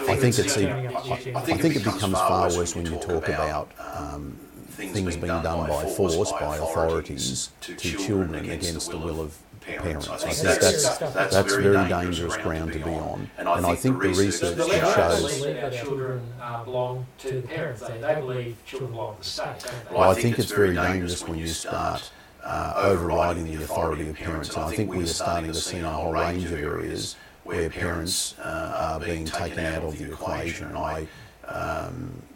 [0.07, 4.37] I think it's I think it becomes far worse when you talk about um,
[4.69, 10.07] things being done by force by authorities to children against the will of parents.
[10.09, 13.29] I think that's, that's, that's, that's very dangerous ground to be on.
[13.37, 15.43] And I think the research shows.
[15.43, 17.81] that children uh, belong to the parents.
[17.81, 19.65] They, they believe children belong to the state.
[19.91, 22.11] Well, I think it's very dangerous when you start
[22.43, 24.55] uh, overriding the authority of parents.
[24.55, 27.69] And I think we are starting to see in a whole range of areas where
[27.69, 30.67] parents uh, are being taken out of the equation.
[30.67, 31.07] And I,
[31.47, 32.34] um, I,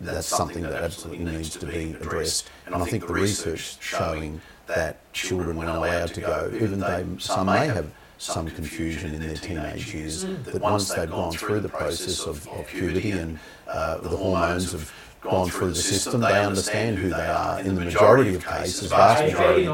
[0.00, 2.50] that's something that absolutely needs to be addressed.
[2.66, 7.46] And I think the research showing that children, when allowed to go, even though some
[7.46, 12.20] may have some confusion in their teenage years, that once they've gone through the process
[12.20, 14.92] of, of puberty and uh, the hormones have
[15.22, 19.22] gone through the system, they understand who they are in the majority of cases, vast
[19.22, 19.66] majority,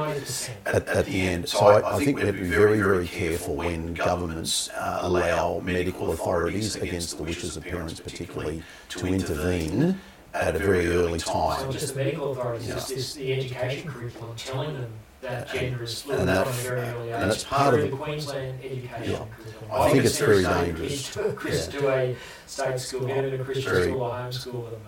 [0.66, 1.48] at, at the end.
[1.48, 5.60] So I, I think we have to be very, very careful when governments uh, allow
[5.64, 9.98] medical authorities, against the wishes of parents particularly, to intervene
[10.34, 11.60] at a very early time.
[11.60, 12.76] So just the medical authorities, yeah.
[12.76, 14.92] it's, it's the education curriculum telling them
[15.22, 17.14] that gender is fluid and, that, from a very early age.
[17.14, 19.24] And it's part of the Queensland education yeah.
[19.34, 19.70] curriculum.
[19.72, 21.16] I think it's very dangerous.
[21.16, 21.66] Into a, yeah.
[21.66, 24.80] to a state school, get them in a Christian school or homeschool them.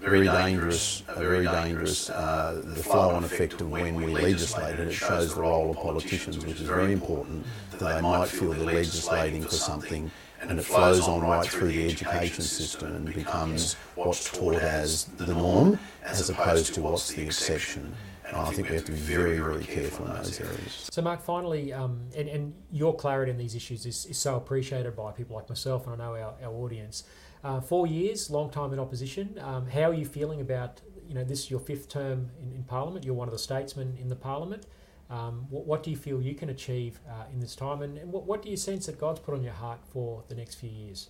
[0.00, 4.94] Very dangerous, a very dangerous, uh, the flow-on effect of when we legislate, and it
[4.94, 9.42] shows the role of politicians, which is very important, that they might feel they're legislating
[9.42, 14.54] for something and it flows on right through the education system and becomes what's taught
[14.54, 17.94] as the norm as opposed to what's the exception.
[18.26, 20.88] And I think we have to be very, very careful in those areas.
[20.92, 24.94] So, Mark, finally, um, and, and, your clarity in these issues is, is, so appreciated
[24.94, 27.04] by people like myself and I know our, our audience.
[27.44, 29.38] Uh, four years, long time in opposition.
[29.40, 32.64] Um, how are you feeling about, you know, this is your fifth term in, in
[32.64, 33.04] Parliament?
[33.04, 34.66] You're one of the statesmen in the Parliament.
[35.10, 38.12] Um, what, what, do you feel you can achieve uh, in this time, and, and
[38.12, 40.68] what, what, do you sense that God's put on your heart for the next few
[40.68, 41.08] years?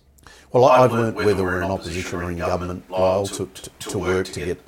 [0.53, 4.27] Well, I've learned whether we're in opposition or in government, Lyle, to, to, to work
[4.27, 4.61] to get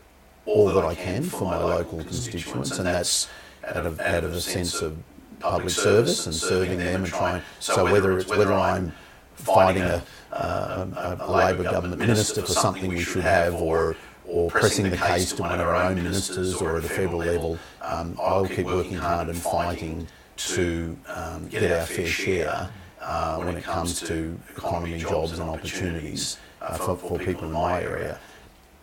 [0.45, 3.29] all that I can for my local constituents, and that's
[3.65, 4.97] out of, out of a sense of
[5.39, 7.41] public service and serving them and trying.
[7.59, 8.93] So whether it's whether I'm
[9.35, 14.89] fighting a, a, a Labor government minister for something we should have, or or pressing
[14.89, 18.47] the case to one of our own ministers or at a federal level, um, I'll
[18.47, 20.07] keep working hard and fighting
[20.37, 22.69] to um, get our fair share
[23.01, 27.81] uh, when it comes to economy, jobs and opportunities uh, for, for people in my
[27.81, 28.19] area.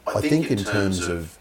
[0.06, 1.38] I think in terms of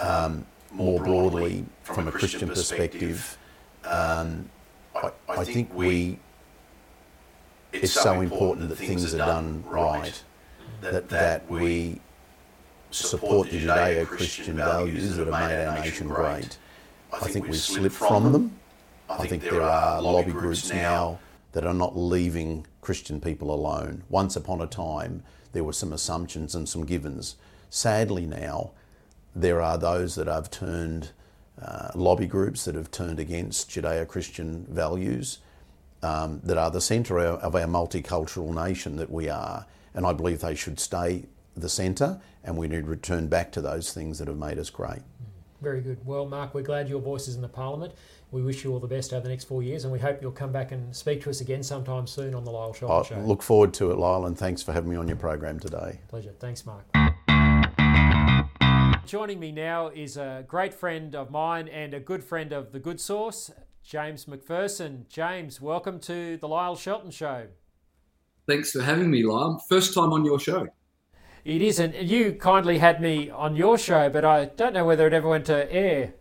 [0.00, 3.36] um, more broadly from a Christian perspective,
[3.84, 4.48] um,
[4.94, 6.18] I, I think we
[7.72, 10.22] it's so important that things are done right,
[10.80, 12.00] that, that we
[12.90, 16.58] support the Judeo Christian values that have made our nation great.
[17.12, 18.58] I think we've slipped from them.
[19.08, 21.18] I think there are lobby groups now
[21.52, 24.04] that are not leaving Christian people alone.
[24.08, 27.36] Once upon a time, there were some assumptions and some givens.
[27.68, 28.70] Sadly, now,
[29.34, 31.10] there are those that have turned,
[31.60, 35.38] uh, lobby groups that have turned against Judeo Christian values
[36.02, 39.66] um, that are the centre of our multicultural nation that we are.
[39.94, 41.26] And I believe they should stay
[41.56, 44.70] the centre, and we need to return back to those things that have made us
[44.70, 45.02] great.
[45.60, 45.98] Very good.
[46.06, 47.92] Well, Mark, we're glad your voice is in the Parliament.
[48.30, 50.30] We wish you all the best over the next four years, and we hope you'll
[50.30, 52.88] come back and speak to us again sometime soon on the Lyle Show.
[53.24, 56.00] look forward to it, Lyle, and thanks for having me on your program today.
[56.08, 56.32] Pleasure.
[56.38, 56.86] Thanks, Mark.
[59.04, 62.78] Joining me now is a great friend of mine and a good friend of the
[62.78, 63.50] Good Sauce,
[63.82, 65.06] James Macpherson.
[65.08, 67.48] James, welcome to the Lyle Shelton Show.
[68.46, 69.62] Thanks for having me, Lyle.
[69.68, 70.68] First time on your show.
[71.44, 71.94] It isn't.
[71.96, 75.46] You kindly had me on your show, but I don't know whether it ever went
[75.46, 76.14] to air.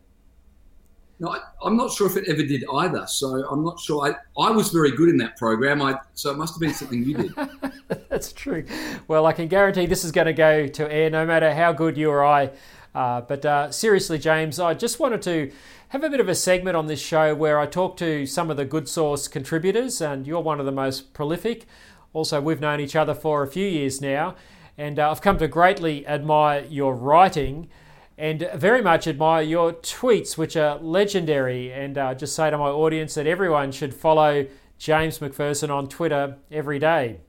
[1.19, 3.05] No, I, am not sure if it ever did either.
[3.05, 4.07] So I'm not sure.
[4.07, 5.81] I, I was very good in that program.
[5.81, 7.35] I so it must have been something you did.
[8.09, 8.63] That's true.
[9.09, 11.97] Well, I can guarantee this is going to go to air, no matter how good
[11.97, 12.51] you or I.
[12.93, 15.51] Uh, but uh, seriously, James, I just wanted to
[15.89, 18.57] have a bit of a segment on this show where I talk to some of
[18.57, 21.65] the Good Sauce contributors, and you're one of the most prolific.
[22.13, 24.35] Also, we've known each other for a few years now,
[24.77, 27.69] and uh, I've come to greatly admire your writing
[28.17, 31.71] and very much admire your tweets, which are legendary.
[31.71, 34.45] And uh, just say to my audience that everyone should follow
[34.77, 37.21] James Macpherson on Twitter every day.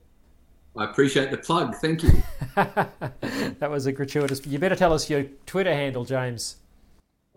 [0.77, 1.75] I appreciate the plug.
[1.75, 2.11] Thank you.
[2.55, 4.45] that was a gratuitous.
[4.45, 6.57] You better tell us your Twitter handle, James.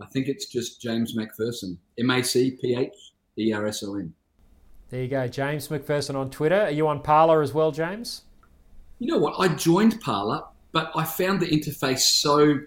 [0.00, 1.78] I think it's just James Macpherson.
[1.98, 4.12] M A C P H E R S O N.
[4.90, 6.62] There you go, James Macpherson on Twitter.
[6.62, 8.22] Are you on Parler as well, James?
[9.00, 9.34] You know what?
[9.38, 12.58] I joined Parler, but I found the interface so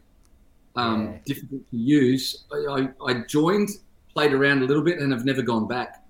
[0.76, 1.18] um, yeah.
[1.26, 2.43] difficult to use.
[2.51, 3.70] I, I, joined,
[4.13, 6.05] played around a little bit, and have never gone back.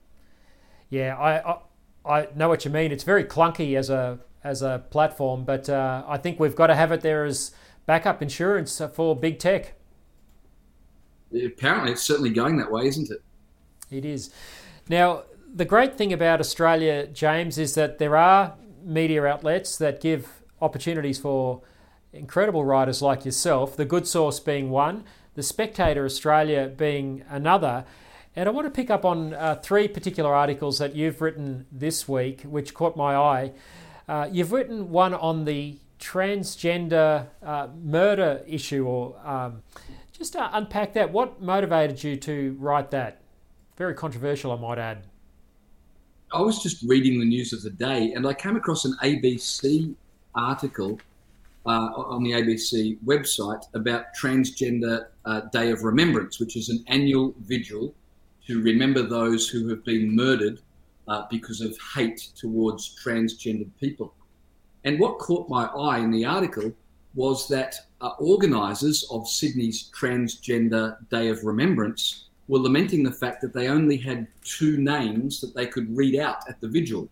[0.89, 1.60] Yeah, I, I,
[2.05, 2.91] I know what you mean.
[2.91, 6.76] It's very clunky as a as a platform, but uh, I think we've got to
[6.76, 7.52] have it there as
[7.86, 9.74] backup insurance for big tech.
[11.34, 13.22] Apparently, it's certainly going that way, isn't it?
[13.91, 14.32] It is.
[14.89, 15.24] Now,
[15.54, 21.20] the great thing about Australia, James, is that there are media outlets that give opportunities
[21.20, 21.62] for
[22.14, 25.04] incredible writers like yourself, The Good Sauce being one,
[25.36, 27.86] The Spectator Australia being another.
[28.36, 32.08] And I want to pick up on uh, three particular articles that you've written this
[32.08, 33.52] week, which caught my eye.
[34.08, 39.64] Uh, you've written one on the transgender uh, murder issue, or um,
[40.14, 41.12] just unpack that.
[41.12, 43.22] What motivated you to write that?
[43.76, 45.03] Very controversial, I might add.
[46.34, 49.95] I was just reading the news of the day and I came across an ABC
[50.36, 50.99] article
[51.66, 57.34] uh, on the ABC website about Transgender uh, Day of Remembrance, which is an annual
[57.41, 57.93] vigil
[58.47, 60.60] to remember those who have been murdered
[61.08, 64.14] uh, because of hate towards transgendered people.
[64.84, 66.72] And what caught my eye in the article
[67.16, 73.53] was that uh, organisers of Sydney's Transgender Day of Remembrance were lamenting the fact that
[73.53, 77.10] they only had two names that they could read out at the vigil.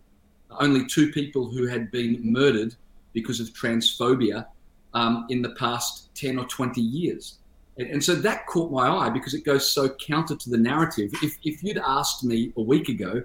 [0.50, 2.74] Only two people who had been murdered
[3.12, 4.46] because of transphobia
[4.94, 7.38] um, in the past 10 or 20 years.
[7.76, 11.10] And, and, so that caught my eye because it goes so counter to the narrative.
[11.22, 13.22] If, if you'd asked me a week ago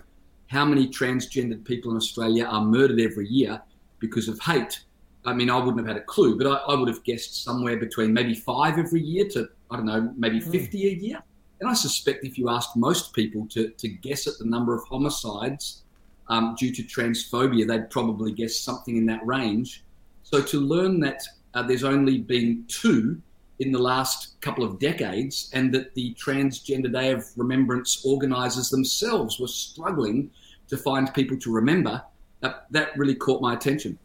[0.52, 3.62] how many transgendered people in Australia are murdered every year
[4.00, 4.82] because of hate,
[5.24, 7.78] I mean, I wouldn't have had a clue, but I, I would have guessed somewhere
[7.78, 10.52] between maybe five every year to, I don't know, maybe hmm.
[10.52, 10.86] 50 mm.
[10.86, 11.24] a year.
[11.62, 14.84] And I suspect if you asked most people to, to guess at the number of
[14.84, 15.84] homicides
[16.28, 19.86] um, due to transphobia, they'd probably guess something in that range.
[20.24, 21.22] So to learn that
[21.54, 23.22] uh, there's only been two
[23.60, 29.40] in the last couple of decades, and that the Transgender Day of Remembrance organisers themselves
[29.40, 30.32] were struggling
[30.72, 32.02] to find people to remember,
[32.40, 34.00] that, that really caught my attention.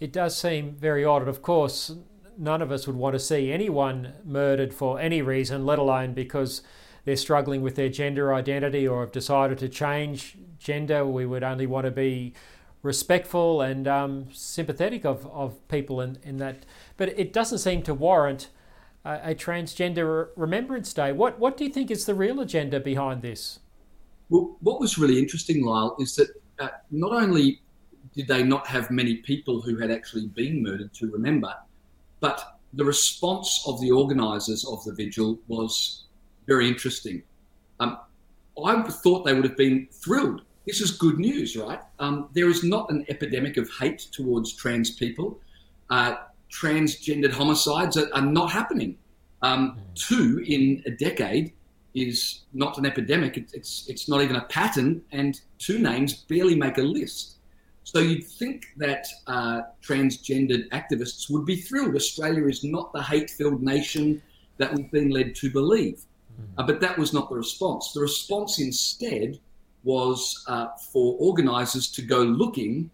[0.00, 1.94] It does seem very odd, and of course,
[2.36, 6.62] none of us would want to see anyone murdered for any reason, let alone because
[7.04, 11.06] they're struggling with their gender identity or have decided to change gender.
[11.06, 12.34] We would only want to be
[12.82, 16.64] respectful and um, sympathetic of, of people in, in that.
[16.96, 18.48] But it doesn't seem to warrant
[19.04, 21.12] a, a Transgender Remembrance Day.
[21.12, 23.60] What, what do you think is the real agenda behind this?
[24.30, 26.28] Well, what was really interesting, Lyle, is that
[26.58, 27.60] uh, not only
[28.14, 31.52] did they not have many people who had actually been murdered to remember,
[32.20, 36.04] but the response of the organisers of the vigil was
[36.46, 37.22] very interesting.
[37.80, 37.98] Um,
[38.64, 40.42] I thought they would have been thrilled.
[40.66, 41.80] This is good news, right?
[41.98, 45.40] Um, there is not an epidemic of hate towards trans people.
[45.88, 46.16] Uh,
[46.52, 48.96] transgendered homicides are, are not happening.
[49.42, 51.54] Um, two in a decade
[51.94, 53.36] is not an epidemic.
[53.36, 57.36] It's, it's, it's not even a pattern, and two names barely make a list.
[57.84, 61.96] So you'd think that uh, transgendered activists would be thrilled.
[61.96, 64.22] Australia is not the hate filled nation
[64.58, 66.04] that we've been led to believe.
[66.40, 66.60] Mm-hmm.
[66.60, 67.92] Uh, but that was not the response.
[67.92, 69.40] The response instead
[69.82, 72.90] was uh, for organisers to go looking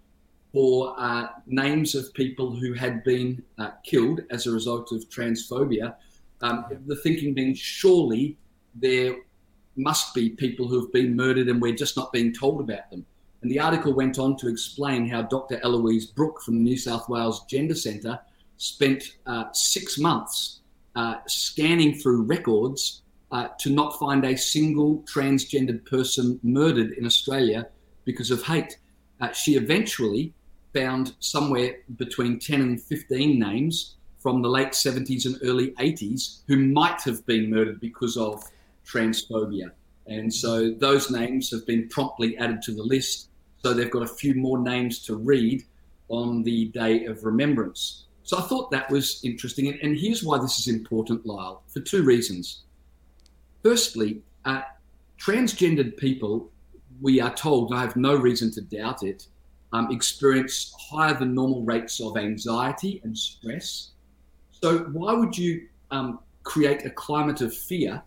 [0.52, 5.96] for uh, names of people who had been uh, killed as a result of transphobia.
[6.40, 8.38] Um, the thinking being surely
[8.80, 9.16] there
[9.76, 13.04] must be people who have been murdered and we're just not being told about them.
[13.42, 15.60] And the article went on to explain how Dr.
[15.62, 18.18] Eloise Brook from the New South Wales Gender Centre
[18.56, 20.60] spent uh, six months
[20.94, 27.68] uh, scanning through records uh, to not find a single transgendered person murdered in Australia
[28.04, 28.78] because of hate.
[29.20, 30.32] Uh, she eventually
[30.72, 36.56] found somewhere between 10 and 15 names from the late 70s and early 80s who
[36.56, 38.42] might have been murdered because of
[38.86, 39.70] transphobia.
[40.06, 43.28] And so those names have been promptly added to the list.
[43.62, 45.64] So they've got a few more names to read
[46.08, 48.04] on the Day of Remembrance.
[48.22, 49.78] So I thought that was interesting.
[49.82, 52.62] And, here's why this is important, Lyle, for two reasons.
[53.62, 54.62] Firstly, uh,
[55.18, 56.50] transgendered people,
[57.00, 59.26] we are told, I have no reason to doubt it,
[59.72, 63.90] um, experience higher than normal rates of anxiety and stress.
[64.50, 68.02] So why would you um, create a climate of fear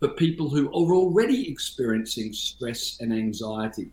[0.00, 3.92] for people who are already experiencing stress and anxiety,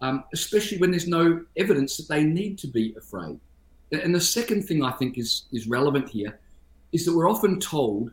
[0.00, 3.38] um, especially when there's no evidence that they need to be afraid.
[3.90, 6.38] And the second thing I think is, is relevant here
[6.92, 8.12] is that we're often told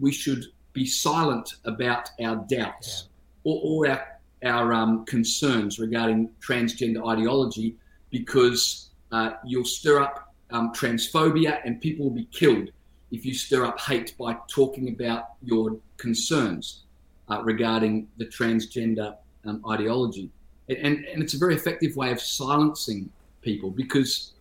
[0.00, 3.08] we should be silent about our doubts
[3.44, 3.52] yeah.
[3.52, 4.06] or, or, our,
[4.44, 7.76] our um, concerns regarding transgender ideology
[8.10, 12.70] because uh, you'll stir up um, transphobia and people will be killed
[13.10, 16.84] if you stir up hate by talking about your concerns
[17.28, 20.30] uh, regarding the transgender um, ideology.
[20.68, 23.10] And, and it's a very effective way of silencing
[23.42, 24.32] people because,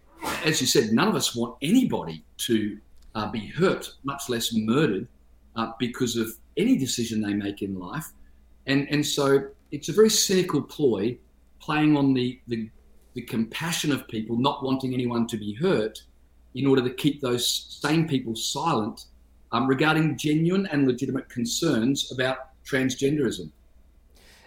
[0.44, 2.78] as you said, none of us want anybody to
[3.14, 5.08] uh, be hurt, much less murdered,
[5.56, 8.12] uh, because of any decision they make in life.
[8.66, 11.18] And, and so it's a very cynical ploy
[11.60, 12.70] playing on the, the,
[13.14, 16.02] the compassion of people not wanting anyone to be hurt
[16.56, 19.06] in order to keep those same people silent
[19.52, 23.52] um, regarding genuine and legitimate concerns about transgenderism.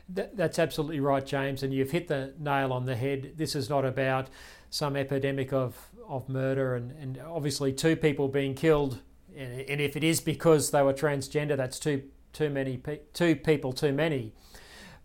[0.09, 3.33] that's absolutely right, James, and you've hit the nail on the head.
[3.37, 4.29] This is not about
[4.71, 9.01] some epidemic of, of murder, and, and obviously, two people being killed.
[9.37, 12.81] And if it is because they were transgender, that's too too many
[13.13, 14.33] two people too many.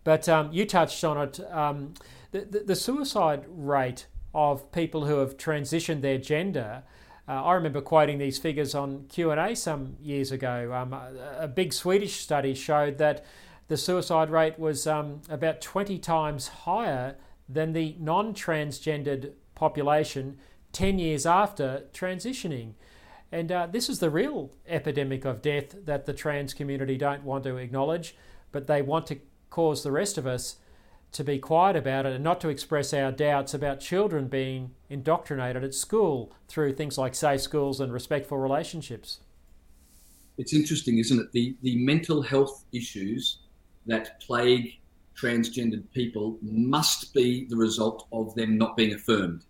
[0.02, 1.40] But um, you touched on it.
[1.52, 1.94] Um,
[2.30, 6.82] the, the, the suicide rate of people who have transitioned their gender
[7.26, 10.72] uh, I remember quoting these figures on Q&A some years ago.
[10.74, 13.24] Um, a, a, big Swedish study showed that
[13.68, 17.16] the suicide rate was um, about 20 times higher
[17.48, 20.38] than the non-transgendered population
[20.72, 22.72] 10 years after transitioning.
[23.32, 27.44] And uh, this is the real epidemic of death that the trans community don't want
[27.44, 28.16] to acknowledge,
[28.52, 29.18] but they want to
[29.48, 30.56] cause the rest of us
[31.14, 35.62] to be quiet about it and not to express our doubts about children being indoctrinated
[35.62, 39.20] at school through things like safe schools and respectful relationships.
[40.38, 41.32] It's interesting, isn't it?
[41.32, 43.38] The, the mental health issues
[43.86, 44.80] that plague
[45.16, 49.44] transgendered people must be the result of them not being affirmed.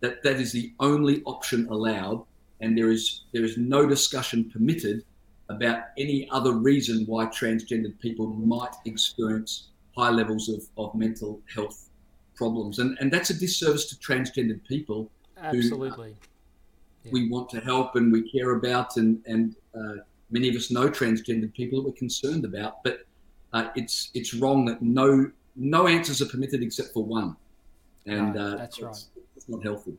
[0.00, 2.24] That, that is the only option allowed,
[2.60, 5.04] and there is, there is no discussion permitted
[5.50, 11.88] about any other reason why transgendered people might experience high levels of, of mental health
[12.34, 12.78] problems.
[12.78, 15.10] And, and that's a disservice to transgendered people.
[15.40, 16.10] Absolutely.
[16.10, 16.16] Who,
[17.04, 17.10] yeah.
[17.12, 20.88] We want to help and we care about, and, and uh, many of us know
[20.88, 22.82] transgendered people that we're concerned about.
[22.84, 23.06] But
[23.52, 27.36] uh, it's, it's wrong that no, no answers are permitted except for one.
[28.06, 28.90] And right, uh, that's right.
[28.90, 29.96] It's, it's not healthy.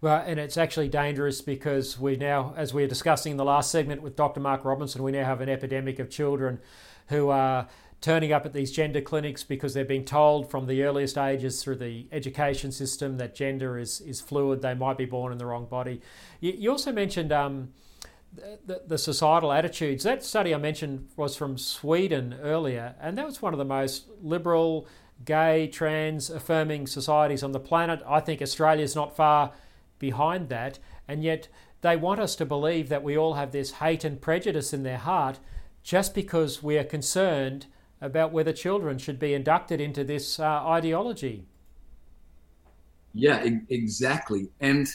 [0.00, 3.70] Well, and it's actually dangerous because we now, as we were discussing in the last
[3.70, 4.40] segment with Dr.
[4.40, 6.58] Mark Robinson, we now have an epidemic of children
[7.08, 7.68] who are
[8.00, 11.76] turning up at these gender clinics because they're being told from the earliest ages through
[11.76, 15.66] the education system that gender is, is fluid, they might be born in the wrong
[15.66, 16.00] body.
[16.40, 17.72] You, you also mentioned um,
[18.64, 20.04] the, the, societal attitudes.
[20.04, 24.06] That study I mentioned was from Sweden earlier, and that was one of the most
[24.22, 24.86] liberal,
[25.24, 28.02] gay, trans affirming societies on the planet.
[28.06, 29.52] I think Australia is not far
[29.98, 31.48] behind that, and yet
[31.82, 34.98] they want us to believe that we all have this hate and prejudice in their
[34.98, 35.38] heart
[35.82, 37.66] just because we are concerned
[38.00, 41.44] about whether children should be inducted into this uh, ideology.
[43.12, 44.48] Yeah, e- exactly.
[44.60, 44.88] And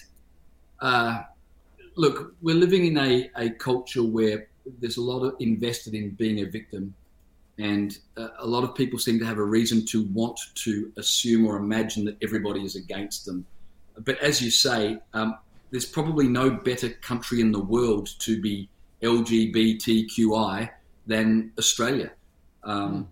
[0.79, 1.23] uh,
[1.95, 4.47] look, we're living in a, a culture where
[4.79, 6.93] there's a lot of invested in being a victim.
[7.57, 11.45] And uh, a lot of people seem to have a reason to want to assume
[11.45, 13.45] or imagine that everybody is against them.
[13.97, 15.37] But as you say, um,
[15.71, 18.67] there's probably no better country in the world to be
[19.01, 20.69] LGBTQI
[21.07, 22.11] than Australia.
[22.65, 23.07] Um,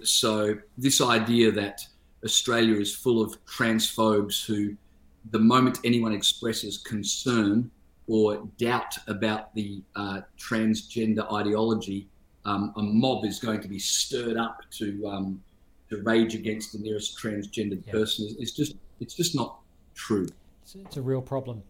[0.00, 0.06] mm.
[0.06, 1.80] So this idea that
[2.24, 4.76] Australia is full of transphobes who,
[5.30, 7.70] the moment anyone expresses concern
[8.06, 12.08] or doubt about the uh, transgender ideology,
[12.44, 15.42] um, a mob is going to be stirred up to um,
[15.90, 17.92] to rage against the nearest transgendered yeah.
[17.92, 18.34] person.
[18.38, 19.58] It's just it's just not
[19.94, 20.28] true.
[20.62, 21.62] It's, it's, a real problem.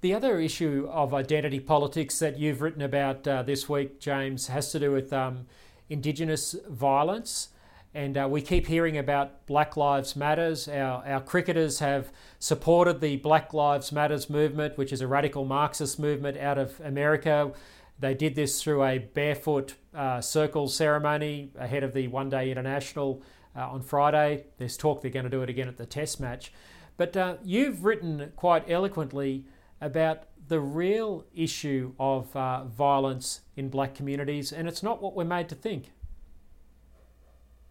[0.00, 4.72] The other issue of identity politics that you've written about uh, this week, James, has
[4.72, 5.46] to do with um,
[5.90, 7.48] Indigenous violence.
[7.92, 10.68] And uh, we keep hearing about Black Lives Matters.
[10.68, 15.98] Our, our cricketers have supported the Black Lives Matters movement, which is a radical Marxist
[15.98, 17.52] movement out of America.
[17.98, 23.22] They did this through a barefoot uh, circle ceremony ahead of the One Day International
[23.56, 24.44] uh, on Friday.
[24.58, 26.52] There's talk they're going to do it again at the Test match.
[26.96, 29.46] But uh, you've written quite eloquently
[29.80, 35.24] about the real issue of uh, violence in black communities, and it's not what we're
[35.24, 35.92] made to think.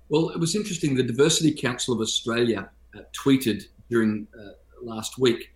[0.07, 0.95] Well, it was interesting.
[0.95, 4.51] The Diversity Council of Australia uh, tweeted during uh,
[4.82, 5.51] last week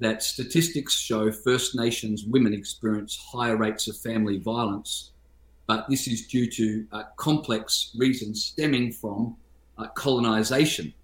[0.00, 5.10] that statistics show First Nations women experience higher rates of family violence,
[5.66, 9.36] but this is due to uh, complex reasons stemming from
[9.76, 10.94] uh, colonisation.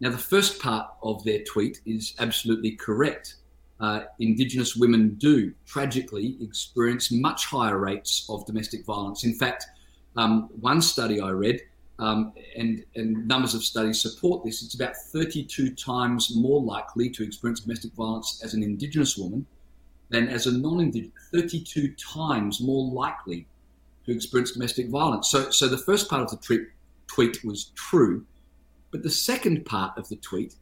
[0.00, 3.36] Now, the first part of their tweet is absolutely correct
[3.82, 9.24] uh, Indigenous women do tragically experience much higher rates of domestic violence.
[9.24, 9.66] In fact,
[10.16, 11.60] um, one study I read,
[11.98, 17.24] um, and, and numbers of studies support this, it's about 32 times more likely to
[17.24, 19.44] experience domestic violence as an Indigenous woman
[20.10, 23.46] than as a non Indigenous, 32 times more likely
[24.06, 25.28] to experience domestic violence.
[25.28, 26.68] So, so the first part of the tweet,
[27.08, 28.24] tweet was true.
[28.92, 30.54] But the second part of the tweet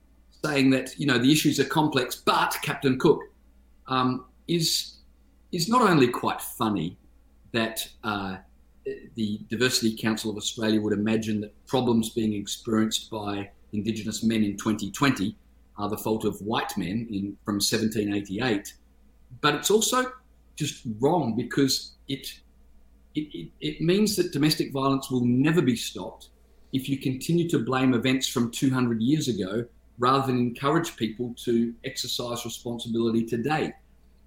[0.45, 3.21] saying that you know the issues are complex, but Captain Cook
[3.87, 4.97] um, is
[5.53, 6.97] is not only quite funny
[7.53, 8.37] that uh,
[9.15, 14.57] the Diversity Council of Australia would imagine that problems being experienced by Indigenous men in
[14.57, 15.37] 2020
[15.77, 18.75] are the fault of white men in from 1788,
[19.41, 20.13] but it's also
[20.57, 22.41] just wrong because it
[23.15, 26.29] it, it, it means that domestic violence will never be stopped
[26.73, 29.65] if you continue to blame events from 200 years ago
[30.01, 33.73] rather than encourage people to exercise responsibility today.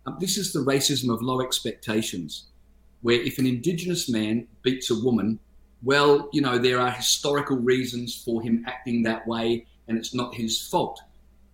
[0.05, 2.45] Um, this is the racism of low expectations,
[3.01, 5.39] where if an Indigenous man beats a woman,
[5.82, 10.36] well, you know, there are historical reasons for him acting that way and it's not
[10.36, 11.01] his fault.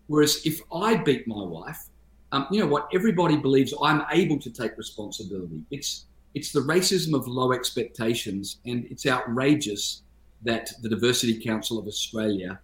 [0.07, 1.87] Whereas if I beat my wife,
[2.31, 2.89] um, you know what?
[2.93, 5.63] Everybody believes I'm able to take responsibility.
[5.71, 6.05] It's
[6.35, 10.03] it's the racism of low expectations, and it's outrageous
[10.43, 12.59] that the Diversity Council of Australia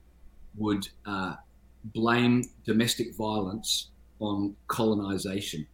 [0.56, 1.36] would uh,
[1.94, 5.68] blame domestic violence on colonisation.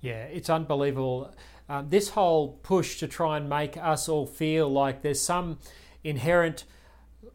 [0.00, 1.34] Yeah, it's unbelievable.
[1.68, 5.58] Um, this whole push to try and make us all feel like there's some
[6.02, 6.64] inherent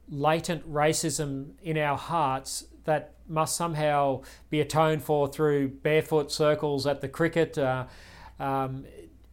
[0.10, 7.02] latent racism in our hearts that must somehow be atoned for through barefoot circles at
[7.02, 7.58] the cricket.
[7.58, 7.86] Uh,
[8.40, 8.86] um,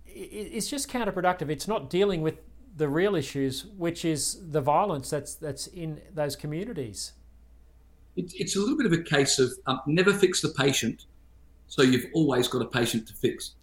[0.06, 1.50] it's just counterproductive.
[1.50, 2.38] It's not dealing with
[2.76, 7.12] the real issues, which is the violence that's that's in those communities.
[8.16, 11.06] It's a little bit of a case of um, never fix the patient,
[11.66, 13.54] so you've always got a patient to fix,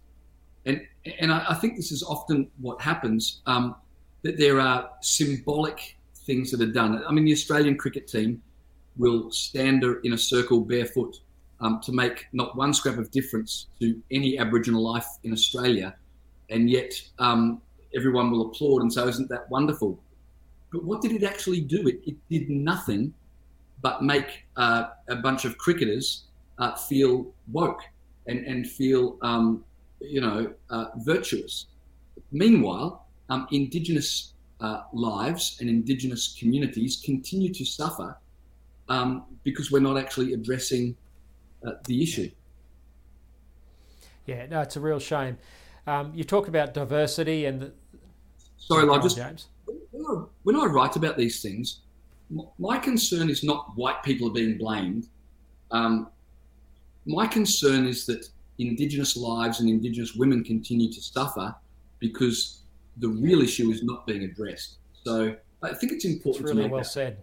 [0.66, 0.80] and
[1.20, 3.40] and I, I think this is often what happens.
[3.46, 3.76] Um,
[4.22, 7.02] that there are symbolic things that are done.
[7.04, 8.40] I mean, the Australian cricket team
[8.96, 11.18] will stand in a circle barefoot
[11.60, 15.96] um, to make not one scrap of difference to any Aboriginal life in Australia,
[16.50, 17.60] and yet um,
[17.96, 19.98] everyone will applaud and say, "Isn't that wonderful?"
[20.72, 21.86] But what did it actually do?
[21.86, 23.12] It, it did nothing
[23.82, 26.24] but make uh, a bunch of cricketers
[26.58, 27.82] uh, feel woke
[28.26, 29.64] and, and feel, um,
[30.00, 31.66] you know, uh, virtuous.
[32.30, 38.16] Meanwhile, um, Indigenous uh, lives and Indigenous communities continue to suffer
[38.88, 40.96] um, because we're not actually addressing
[41.66, 42.30] uh, the issue.
[44.26, 45.38] Yeah, no, it's a real shame.
[45.86, 47.60] Um, you talk about diversity and.
[47.60, 47.72] The...
[48.56, 49.48] Sorry, I just James.
[49.90, 51.80] When I, when I write about these things,
[52.58, 55.08] my concern is not white people are being blamed.
[55.70, 56.08] Um,
[57.04, 61.54] my concern is that Indigenous lives and Indigenous women continue to suffer
[61.98, 62.62] because
[62.98, 64.78] the real issue is not being addressed.
[65.04, 66.88] So I think it's important it's really to make well that.
[66.88, 67.18] said.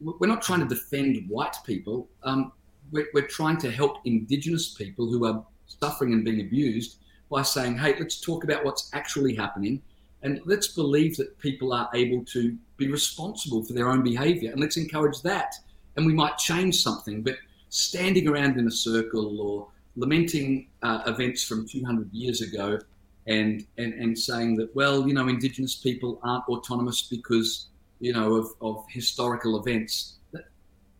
[0.00, 2.08] We're not trying to defend white people.
[2.22, 2.52] Um,
[2.90, 6.98] we're, we're trying to help Indigenous people who are suffering and being abused
[7.30, 9.82] by saying, hey, let's talk about what's actually happening
[10.22, 14.60] and let's believe that people are able to be responsible for their own behavior and
[14.60, 15.54] let's encourage that.
[15.96, 17.36] And we might change something, but
[17.70, 22.78] standing around in a circle or lamenting uh, events from 200 years ago
[23.26, 27.68] and, and, and saying that, well, you know, Indigenous people aren't autonomous because,
[27.98, 30.44] you know, of, of historical events, that,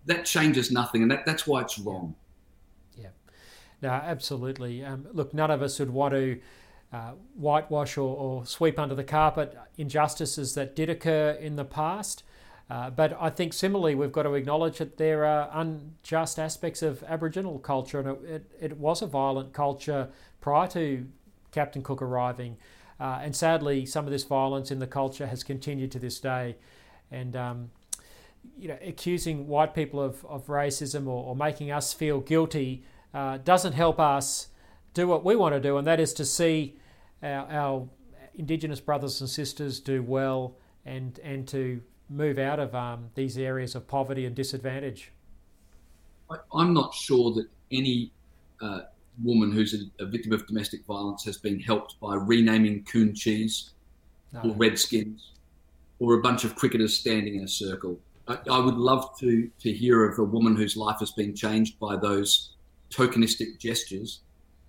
[0.07, 1.03] that changes nothing.
[1.03, 2.15] And that, that's why it's wrong.
[2.97, 3.09] Yeah.
[3.83, 4.85] No, absolutely.
[4.85, 6.41] Um, look, none of us would want to
[6.93, 12.25] uh, whitewash or, or, sweep under the carpet injustices that did occur in the past.
[12.69, 17.03] Uh, but I think similarly, we've got to acknowledge that there are unjust aspects of
[17.05, 20.09] Aboriginal culture, and it, it, it was a violent culture
[20.41, 21.07] prior to
[21.53, 22.57] Captain Cook arriving.
[22.99, 26.57] Uh, and sadly, some of this violence in the culture has continued to this day.
[27.11, 27.71] And um,
[28.59, 32.85] you know, accusing white people of, of racism or, or making us feel guilty
[33.15, 34.49] uh, doesn't help us
[34.95, 36.77] do what we want to do, and that is to see
[37.23, 37.89] our, our,
[38.37, 40.57] Indigenous brothers and sisters do well
[40.87, 45.13] and, and to move out of um, these areas of poverty and disadvantage.
[46.55, 48.13] I'm not sure that any
[48.63, 48.83] uh,
[49.23, 53.71] woman who's a, a, victim of domestic violence has been helped by renaming coon cheese
[54.33, 54.41] no.
[54.41, 55.33] or redskins
[55.99, 57.99] or a bunch of cricketers standing in a circle.
[58.29, 61.79] I, I would love to, to hear of a woman whose life has been changed
[61.79, 62.51] by those
[62.91, 64.21] tokenistic gestures.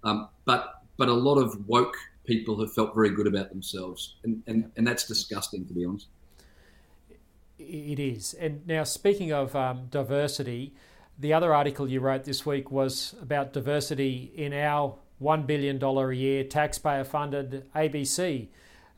[0.04, 1.95] Um, but but a lot of woke
[2.26, 6.08] people have felt very good about themselves, and, and, and that's disgusting to be honest.
[7.60, 8.34] It is.
[8.34, 10.74] And now, speaking of um, diversity,
[11.20, 16.12] the other article you wrote this week was about diversity in our $1 billion a
[16.12, 18.48] year taxpayer funded ABC.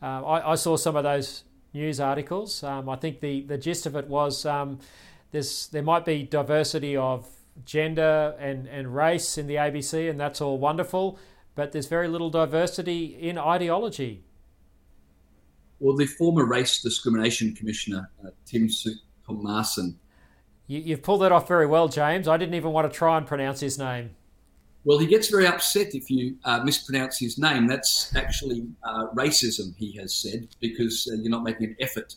[0.01, 1.43] Uh, I, I, saw some of those
[1.73, 2.63] news articles.
[2.63, 4.79] Um, I think the, the gist of it was um,
[5.31, 7.27] there's, there might be diversity of
[7.65, 11.19] gender and, and race in the ABC, and that's all wonderful,
[11.55, 14.23] but there's very little diversity in ideology.
[15.79, 19.95] Well, the former Race Discrimination Commissioner, uh, Tim Soutphommasane,
[20.67, 22.27] you, you've pulled that off very well, James.
[22.27, 24.11] I didn't even want to try and pronounce his name.
[24.85, 27.67] Well, he gets very upset if you uh, mispronounce his name.
[27.67, 32.15] That's actually uh, racism, he has said, because uh, you're not making an effort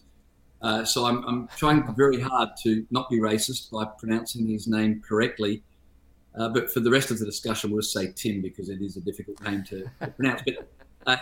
[0.62, 5.03] uh, so I'm, I'm, trying very hard to not be racist by pronouncing his name
[5.07, 5.62] correctly.
[6.37, 9.01] Uh, but for the rest of the discussion, we'll say Tim because it is a
[9.01, 10.43] difficult name to, pronounce.
[10.45, 10.68] But
[11.07, 11.16] uh,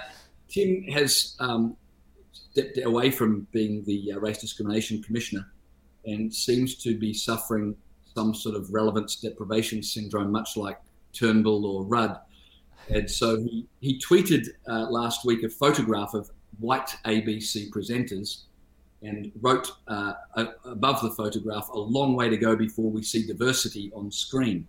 [0.48, 1.76] Tim has um,
[2.32, 5.46] stepped away from being the uh, race discrimination commissioner
[6.04, 7.76] and seems to be suffering
[8.14, 10.78] some sort of relevance deprivation syndrome, much like
[11.12, 12.18] Turnbull or Rudd.
[12.90, 18.42] And so he, he tweeted uh, last week a photograph of white ABC presenters
[19.02, 20.14] and wrote uh,
[20.64, 24.66] above the photograph, a long way to go before we see diversity on screen.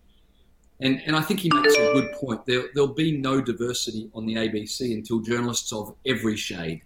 [0.82, 2.46] And, and I think he makes a good point.
[2.46, 6.82] There, there'll be no diversity on the ABC until journalists of every shade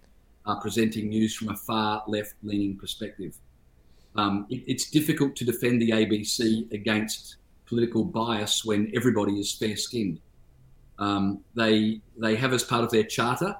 [0.46, 3.36] are presenting news from a far left leaning perspective.
[4.16, 7.36] Um, it, it's difficult to defend the ABC against
[7.66, 10.20] political bias when everybody is fair skinned.
[10.98, 13.56] Um, they, they have as part of their charter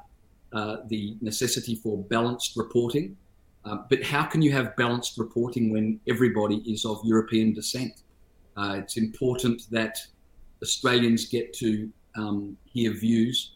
[0.53, 3.16] uh, the necessity for balanced reporting
[3.64, 8.03] Uh, but how can you have balanced reporting when everybody is of European descent?
[8.57, 9.99] Uh, it's important that
[10.62, 13.52] Australians get to um, hear views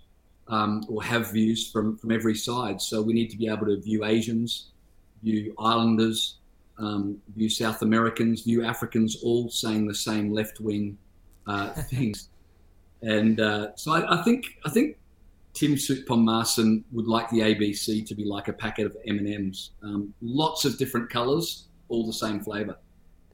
[0.48, 2.80] um, or have views from, from every side.
[2.80, 4.68] So we need to be able to view Asians,
[5.22, 6.36] view Islanders,
[6.78, 10.98] um, view South Americans, view Africans, all saying the same left wing
[11.46, 12.28] uh, things.
[13.02, 14.96] And uh, so I, I, think I think
[15.52, 19.70] Tim Soutphommasane would like the ABC to be like a packet of M and M's,
[19.82, 22.76] um, lots of different colours, all the same flavour.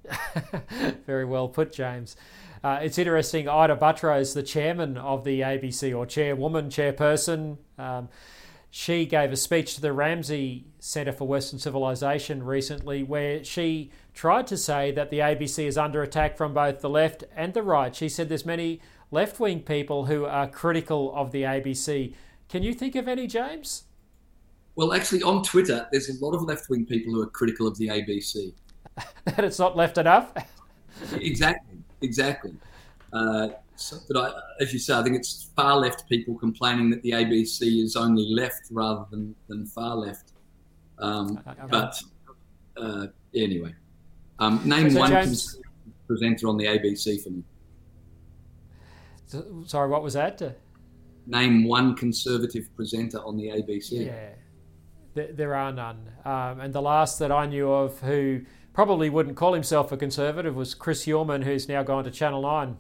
[1.07, 2.17] Very well put, James.
[2.63, 3.49] Uh, it's interesting.
[3.49, 8.09] Ita Buttrose, the chairman of the ABC, or chairwoman, chairperson, um,
[8.71, 14.47] she gave a speech to the Ramsay Centre for Western Civilization recently where she tried
[14.47, 17.95] to say that the ABC is under attack from both the left and the right.
[17.95, 18.81] She said there's many
[19.11, 22.15] left wing people who are critical of the ABC.
[22.49, 23.85] Can you think of any, James?
[24.77, 27.77] Well, actually, on Twitter, there's a lot of left wing people who are critical of
[27.77, 28.53] the ABC.
[29.25, 30.33] that it's not left enough?
[31.15, 32.55] exactly, exactly.
[33.13, 37.03] Uh, so, but I, as you say, I think it's far left people complaining that
[37.03, 40.33] the ABC is only left rather than, than far left.
[40.99, 41.61] Um, okay.
[41.71, 42.01] But
[42.77, 43.75] uh, anyway,
[44.39, 45.59] um, name so one James...
[46.07, 47.43] presenter on the ABC for me.
[49.67, 50.43] Sorry, what was that?
[51.27, 54.07] Name one conservative presenter on the ABC.
[54.07, 54.31] Yeah,
[55.15, 56.11] there, there are none.
[56.25, 58.41] Um, and the last that I knew of who
[58.73, 62.77] probably wouldn't call himself a conservative was Chris Uhlmann, who's now gone to Channel 9.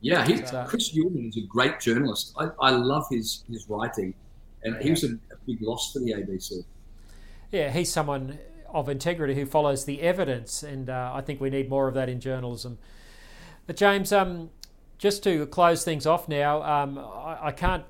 [0.00, 0.34] Yeah, he,
[0.66, 2.34] Chris Uhlmann is a great journalist.
[2.38, 4.14] I, I love his, his writing,
[4.62, 6.64] and he was a, a big loss for the ABC.
[7.50, 11.70] Yeah, he's someone of integrity who follows the evidence, and uh, I think we need
[11.70, 12.78] more of that in journalism.
[13.66, 14.50] But James, um,
[14.98, 17.84] just to close things off now, um, I, I, can't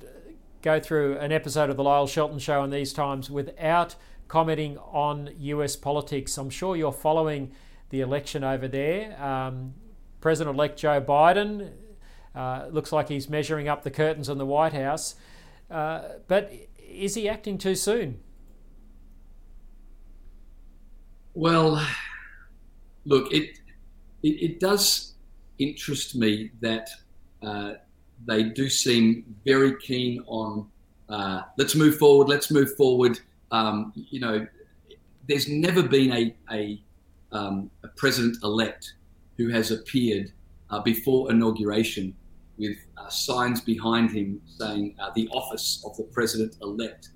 [0.62, 3.96] go through an episode of the Lyle Shelton Show in these times without
[4.28, 6.36] commenting on US politics.
[6.38, 7.52] I'm sure you're following
[7.90, 9.20] the election over there.
[9.22, 9.74] Um,
[10.20, 11.72] President-elect Joe Biden
[12.34, 15.14] uh, looks like he's measuring up the curtains in the White House.
[15.70, 18.20] Uh, but is he acting too soon?
[21.34, 21.84] Well,
[23.04, 23.58] look, it,
[24.22, 25.14] it, it does
[25.58, 26.88] interest me that
[27.42, 27.74] uh,
[28.24, 30.68] they do seem very keen on
[31.08, 33.18] uh, let's move forward, let's move forward.
[33.54, 34.46] Um, you know,
[35.28, 36.82] there's never been a, a,
[37.30, 38.94] um, a president elect
[39.36, 40.32] who has appeared
[40.70, 42.16] uh, before inauguration
[42.58, 47.10] with uh, signs behind him saying uh, the office of the president elect.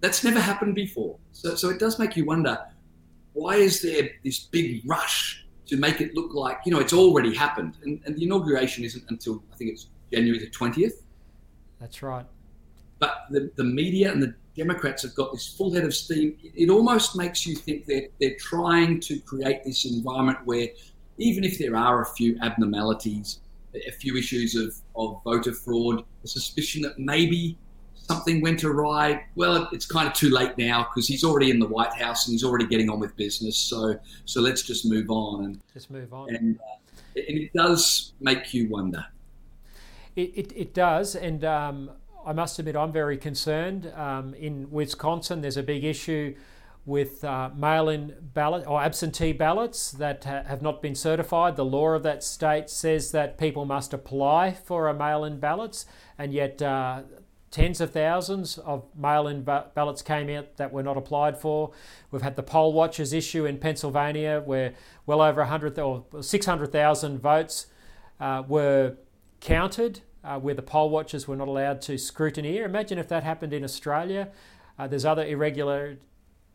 [0.00, 1.16] That's never happened before.
[1.30, 2.58] So, so it does make you wonder
[3.32, 7.32] why is there this big rush to make it look like, you know, it's already
[7.32, 7.78] happened?
[7.84, 11.02] And, and the inauguration isn't until, I think it's January the 20th.
[11.80, 12.26] That's right.
[12.98, 16.36] But the, the media and the Democrats have got this full head of steam.
[16.42, 20.68] It, almost makes you think that they're trying to create this environment where
[21.18, 23.40] even if there are a few abnormalities,
[23.74, 27.58] a few issues of, of voter fraud, a suspicion that maybe
[27.94, 29.24] something went awry.
[29.34, 32.34] Well, it's kind of too late now because he's already in the White House and
[32.34, 33.56] he's already getting on with business.
[33.56, 36.34] So, so let's just move on and just move on.
[36.34, 39.04] And, uh, and it does make you wonder.
[40.16, 41.90] It, it, it does, and um,
[42.24, 43.92] I must admit I'm very concerned.
[43.94, 46.34] Um, in Wisconsin, there's a big issue
[46.86, 51.56] with uh, mail-in ballot or absentee ballots that ha- have not been certified.
[51.56, 55.86] The law of that state says that people must apply for a mail-in ballots,
[56.18, 57.02] and yet uh,
[57.50, 61.72] tens of thousands of mail-in ba- ballots came out that were not applied for.
[62.10, 64.74] We've had the poll watchers issue in Pennsylvania, where
[65.06, 67.66] well over 100 or 600,000 votes
[68.20, 68.96] uh, were
[69.40, 70.00] counted.
[70.24, 72.64] Uh, where the poll watchers were not allowed to scrutineer.
[72.64, 74.28] Imagine if that happened in Australia.
[74.78, 75.98] Uh, there's other irregular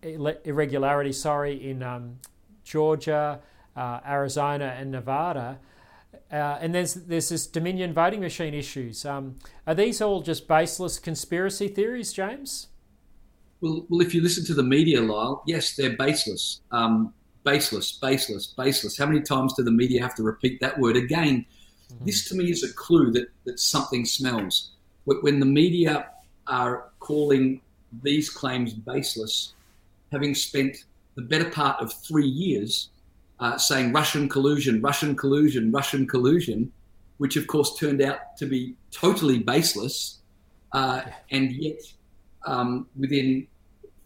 [0.01, 2.19] irregularity, sorry, in um,
[2.63, 3.39] Georgia,
[3.75, 5.59] uh, Arizona, and Nevada.
[6.31, 9.05] Uh, and there's there's this Dominion voting machine issues.
[9.05, 9.35] Um,
[9.67, 12.67] are these all just baseless conspiracy theories, James?
[13.61, 17.13] Well, well, if you listen to the media, Lyle, yes, they're baseless, um,
[17.43, 18.97] baseless, baseless, baseless.
[18.97, 21.45] How many times do the media have to repeat that word again?
[21.93, 22.05] Mm-hmm.
[22.05, 24.71] This to me is a clue that that something smells.
[25.05, 26.09] When the media
[26.47, 27.61] are calling
[28.03, 29.53] these claims baseless,
[30.11, 30.85] having spent
[31.15, 32.89] the better part of three years
[33.39, 36.71] uh, saying Russian collusion, Russian collusion, Russian collusion,
[37.17, 40.19] which of course turned out to be totally baseless.
[40.71, 41.81] Uh, and yet,
[42.45, 43.47] um, within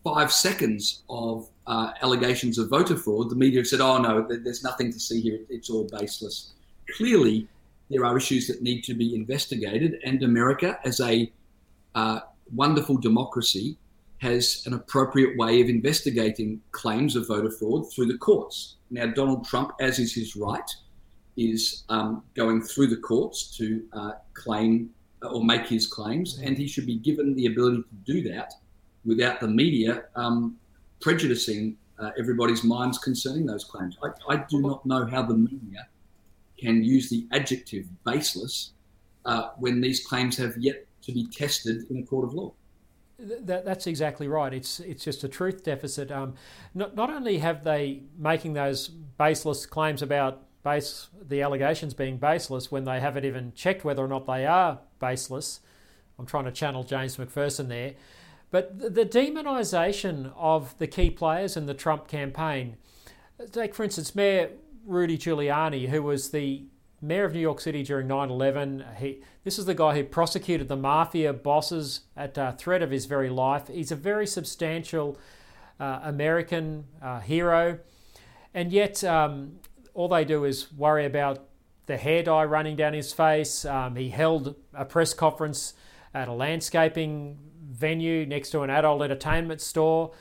[0.04, 4.92] five seconds of uh, allegations of voter fraud, the media said, oh no, there's nothing
[4.92, 6.54] to see here, it's all baseless.
[6.98, 7.48] Clearly,
[7.90, 11.32] there are issues that need to be investigated, and America, as a
[11.96, 12.22] uh,
[12.54, 13.78] wonderful democracy,
[14.18, 18.78] has an appropriate way of investigating claims of voter fraud through the courts.
[18.90, 20.70] Now, Donald Trump, as is his right,
[21.36, 24.90] is um, going through the courts to uh, claim
[25.22, 28.54] or make his claims, and he should be given the ability to do that
[29.06, 30.58] without the media um,
[31.02, 33.98] prejudicing uh, everybody's minds concerning those claims.
[34.04, 35.88] I, I, do not know how the media
[36.60, 38.72] can use the adjective baseless
[39.26, 42.54] uh, when these claims have yet to be tested in a court of law.
[43.20, 44.54] That, that's exactly right.
[44.54, 46.12] It's it's just a truth deficit.
[46.12, 46.34] Um,
[46.74, 52.72] not not only have they making those baseless claims about base the allegations being baseless
[52.72, 55.60] when they haven't even checked whether or not they are baseless.
[56.18, 57.94] I'm trying to channel James Macpherson there.
[58.52, 62.78] But the, the demonisation of the key players in the Trump campaign,
[63.52, 64.52] take for instance Mayor
[64.86, 66.66] Rudy Giuliani, who was the
[67.02, 68.86] mayor of New York City during 9 11.
[69.44, 73.30] This is the guy who prosecuted the mafia bosses at uh, threat of his very
[73.30, 73.68] life.
[73.68, 75.18] He's a very substantial
[75.80, 77.80] uh, American uh, hero.
[78.54, 79.60] And yet, um,
[79.94, 81.46] all they do is worry about
[81.86, 83.66] the hair dye running down his face.
[83.66, 85.74] Um, he held a press conference
[86.14, 90.12] at a landscaping venue next to an adult entertainment store.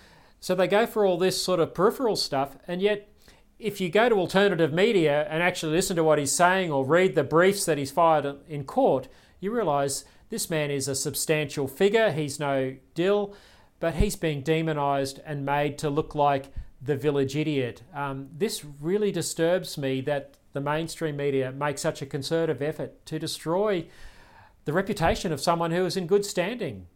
[0.41, 3.12] So they go for all this sort of peripheral stuff, and yet
[3.63, 7.15] if you go to alternative media and actually listen to what he's saying or read
[7.15, 9.07] the briefs that he's fired in court,
[9.39, 12.11] you realise this man is a substantial figure.
[12.11, 13.35] He's no dill,
[13.79, 17.83] but he's being demonised and made to look like the village idiot.
[17.95, 23.19] Um, this really disturbs me that the mainstream media make such a concerted effort to
[23.19, 23.87] destroy
[24.65, 26.87] the reputation of someone who is in good standing.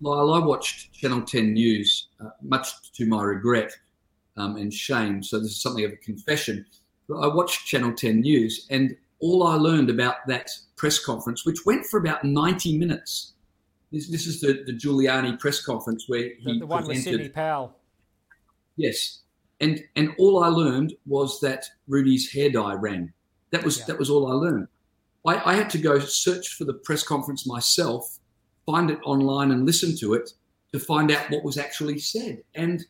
[0.00, 3.76] Lyle, I watched Channel 10 News, uh, much to my regret
[4.40, 5.22] um, and shame.
[5.22, 6.64] So this is something of a confession.
[7.08, 11.66] But I watched Channel 10 News, and all I learned about that press conference, which
[11.66, 13.34] went for about 90 minutes.
[13.92, 17.20] This, this is the, the Giuliani press conference where he the, the one presented, with
[17.20, 17.74] Sidney Powell.
[18.76, 19.20] Yes,
[19.60, 23.12] and and all I learned was that Rudy's hair dye ran.
[23.50, 23.86] That was yeah.
[23.86, 24.68] that was all I learned.
[25.26, 28.18] I, I had to go search for the press conference myself,
[28.64, 30.30] find it online, and listen to it
[30.72, 32.42] to find out what was actually said.
[32.54, 32.86] And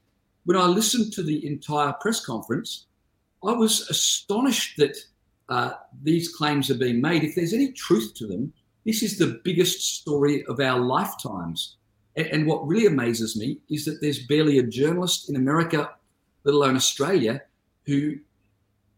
[0.51, 2.86] when I listened to the entire press conference,
[3.47, 4.97] I was astonished that
[5.48, 7.22] uh, these claims are being made.
[7.22, 8.52] If there's any truth to them,
[8.85, 11.77] this is the biggest story of our lifetimes.
[12.16, 15.89] And, and what really amazes me is that there's barely a journalist in America,
[16.43, 17.43] let alone Australia,
[17.86, 18.16] who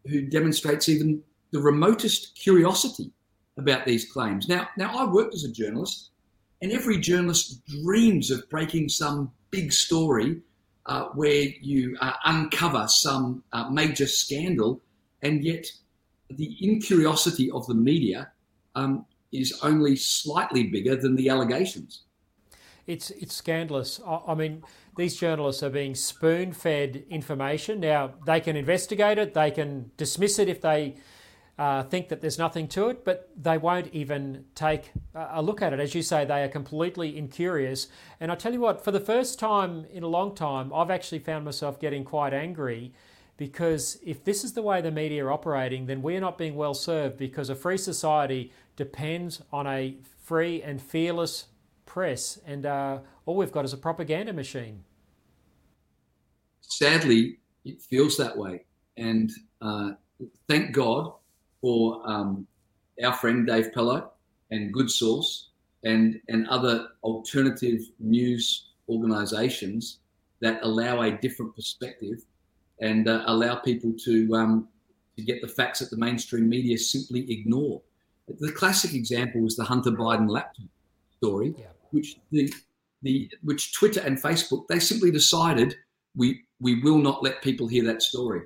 [0.07, 1.21] who demonstrates even
[1.51, 3.11] the remotest curiosity
[3.59, 4.49] about these claims.
[4.49, 6.09] Now, now I worked as a journalist,
[6.63, 10.41] and every journalist dreams of breaking some big story
[10.85, 14.81] uh, where you uh, uncover some uh, major scandal,
[15.21, 15.65] and yet
[16.29, 18.31] the incuriosity of the media
[18.75, 22.01] um, is only slightly bigger than the allegations.
[22.85, 24.01] It's it's scandalous.
[24.05, 24.63] I, mean,
[24.97, 27.79] these journalists are being spoon-fed information.
[27.79, 30.95] Now they can investigate it, they can dismiss it if they
[31.57, 35.71] uh, think that there's nothing to it, but they won't even take a look at
[35.73, 35.79] it.
[35.79, 37.87] As you say, they are completely incurious.
[38.19, 41.19] And I tell you what, for the first time in a long time, I've actually
[41.19, 42.93] found myself getting quite angry
[43.37, 46.73] because if this is the way the media are operating, then we're not being well
[46.73, 51.47] served because a free society depends on a free and fearless
[51.85, 54.83] press, and uh, all we've got is a propaganda machine.
[56.61, 58.65] Sadly, it feels that way.
[58.97, 59.31] And
[59.61, 59.91] uh,
[60.47, 61.13] thank God
[61.63, 62.45] for um,
[63.03, 64.11] our friend Dave Pellowe
[64.51, 65.47] and Good Sauce
[65.85, 69.99] and, and other alternative news organisations
[70.41, 72.25] that allow a different perspective
[72.81, 74.67] and uh, allow people to um,
[75.15, 77.81] to get the facts that the mainstream media simply ignore.
[78.39, 80.65] The classic example was the Hunter Biden laptop
[81.17, 81.67] story, yeah.
[81.91, 82.51] which the
[83.03, 85.75] the which Twitter and Facebook they simply decided
[86.15, 88.41] we we will not let people hear that story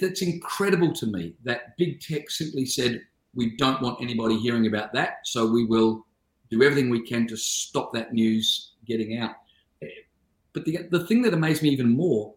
[0.00, 3.00] that's incredible to me that big tech simply said
[3.36, 6.04] we don't want anybody hearing about that, so we will
[6.50, 9.32] do everything we can to stop that news getting out.
[10.54, 12.34] But the, the thing that amazed me even more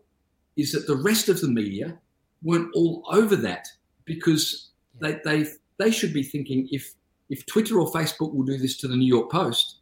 [0.57, 1.97] is that the rest of the media
[2.43, 3.65] weren't all over that
[4.03, 5.45] because they, they,
[5.77, 6.93] they should be thinking if,
[7.30, 9.77] if Twitter or Facebook will do this to the New York Post,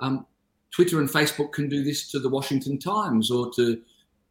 [0.00, 0.26] um,
[0.72, 3.80] Twitter and Facebook can do this to the Washington Times or to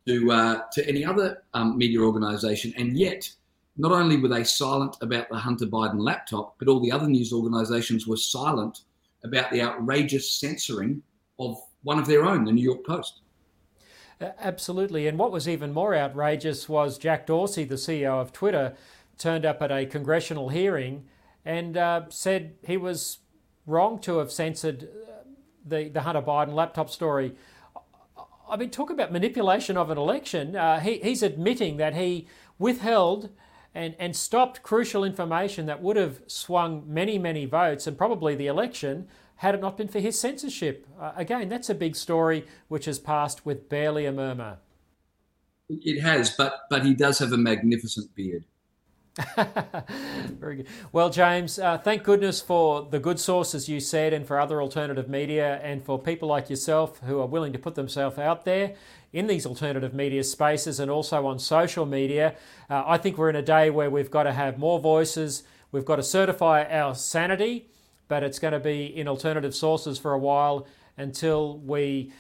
[0.08, 3.30] to uh, to any other um, media organisation, and yet
[3.78, 7.34] not only were they silent about the Hunter Biden laptop, but all the other news
[7.34, 8.82] organisations were silent
[9.24, 11.02] about the outrageous censoring
[11.40, 13.22] of one of their own, the New York Post.
[14.22, 18.74] Absolutely, and what was even more outrageous was Jack Dorsey, the CEO of Twitter,
[19.18, 21.06] turned up at a congressional hearing
[21.44, 23.20] and uh, said he was
[23.66, 24.88] wrong to have censored
[25.66, 27.36] the, the Hunter Biden laptop story,
[28.50, 30.56] I mean, talk about manipulation of an election.
[30.56, 32.28] Uh, he, he's admitting that he
[32.60, 33.30] withheld
[33.74, 38.48] and, and stopped crucial information that would have swung many, many votes and probably the
[38.48, 39.08] election
[39.38, 40.88] had it not been for his censorship.
[41.00, 44.58] Uh, again, that's a big story which has passed with barely a murmur.
[45.68, 48.46] It has, but but he does have a magnificent beard.
[50.40, 50.68] Very good.
[50.92, 55.08] Well, James, uh, thank goodness for the good sources you said, and for other alternative
[55.08, 58.76] media, and for people like yourself who are willing to put themselves out there
[59.14, 62.36] in these alternative media spaces and also on social media.
[62.70, 65.44] Uh, I think we're in a day where we've got to have more voices.
[65.72, 67.70] We've got to certify our sanity,
[68.10, 70.68] but it's going to be in alternative sources for a while
[70.98, 72.12] until we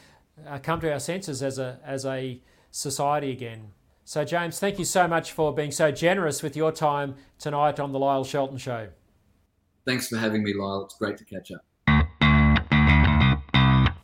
[0.47, 2.39] uh, come to our senses as a as a
[2.71, 3.74] society again.
[4.07, 7.91] So, James, thank you so much for being so generous with your time tonight on
[7.91, 8.89] The Lyle Shelton Show.
[9.83, 10.85] Thanks for having me, Lyle.
[10.85, 11.65] It's great to catch up.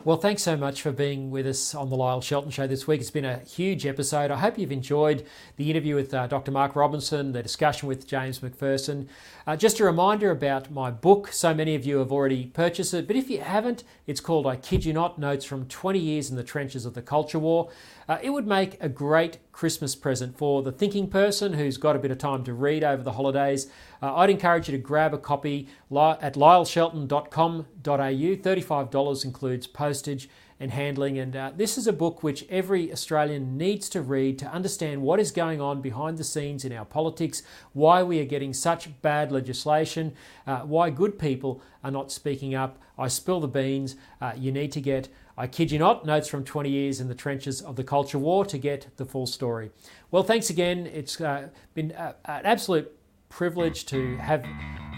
[0.03, 3.01] Well, thanks so much for being with us on the Lyle Shelton Show this week.
[3.01, 4.31] It's been a huge episode.
[4.31, 5.23] I hope you've enjoyed
[5.57, 6.49] the interview with uh, Dr.
[6.49, 9.07] Mark Robinson, the discussion with James Macpherson.
[9.45, 11.31] Uh, just a reminder about my book.
[11.31, 14.55] So many of you have already purchased it, but if you haven't, it's called I
[14.55, 17.69] Kid You Not Notes from 20 Years in the Trenches of the Culture War.
[18.07, 21.99] Uh, it would make a great Christmas present for the thinking person who's got a
[21.99, 23.67] bit of time to read over the holidays.
[24.01, 27.65] Uh, I'd encourage you to grab a copy at lyleshelton.com.au.
[27.85, 30.29] $35 includes postage
[30.61, 31.17] and handling.
[31.17, 35.19] And uh, this is a book which every Australian needs to read to understand what
[35.19, 37.41] is going on behind the scenes in our politics,
[37.73, 40.13] why we are getting such bad legislation,
[40.45, 42.77] uh, why good people are not speaking up.
[42.95, 43.95] I spill the beans.
[44.21, 45.09] Uh, you need to get
[45.41, 48.45] I kid you not, notes from 20 years in the trenches of the culture war
[48.45, 49.71] to get the full story.
[50.11, 50.85] Well, thanks again.
[50.85, 52.95] It's uh, been uh, an absolute
[53.29, 54.45] privilege to have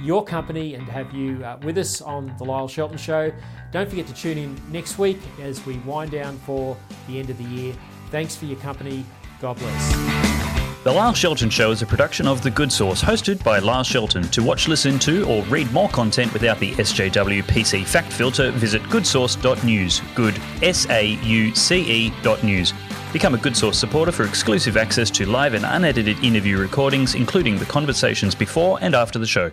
[0.02, 3.32] your company and have you uh, with us on the Lyle Shelton Show.
[3.72, 6.76] Don't forget to tune in next week as we wind down for
[7.08, 7.74] the end of the year.
[8.12, 9.06] Thanks for your company.
[9.40, 10.43] God bless.
[10.84, 14.24] The Lyle Shelton Show is a production of The Good Sauce, hosted by Lyle Shelton.
[14.24, 18.82] To watch, listen to, or read more content without the SJW PC fact filter, visit
[18.84, 20.02] goodsauce.news.
[20.14, 22.74] Good, S A U C E dot news.
[23.14, 27.58] Become a Good Sauce supporter for exclusive access to live and unedited interview recordings, including
[27.58, 29.52] the conversations before and after the show.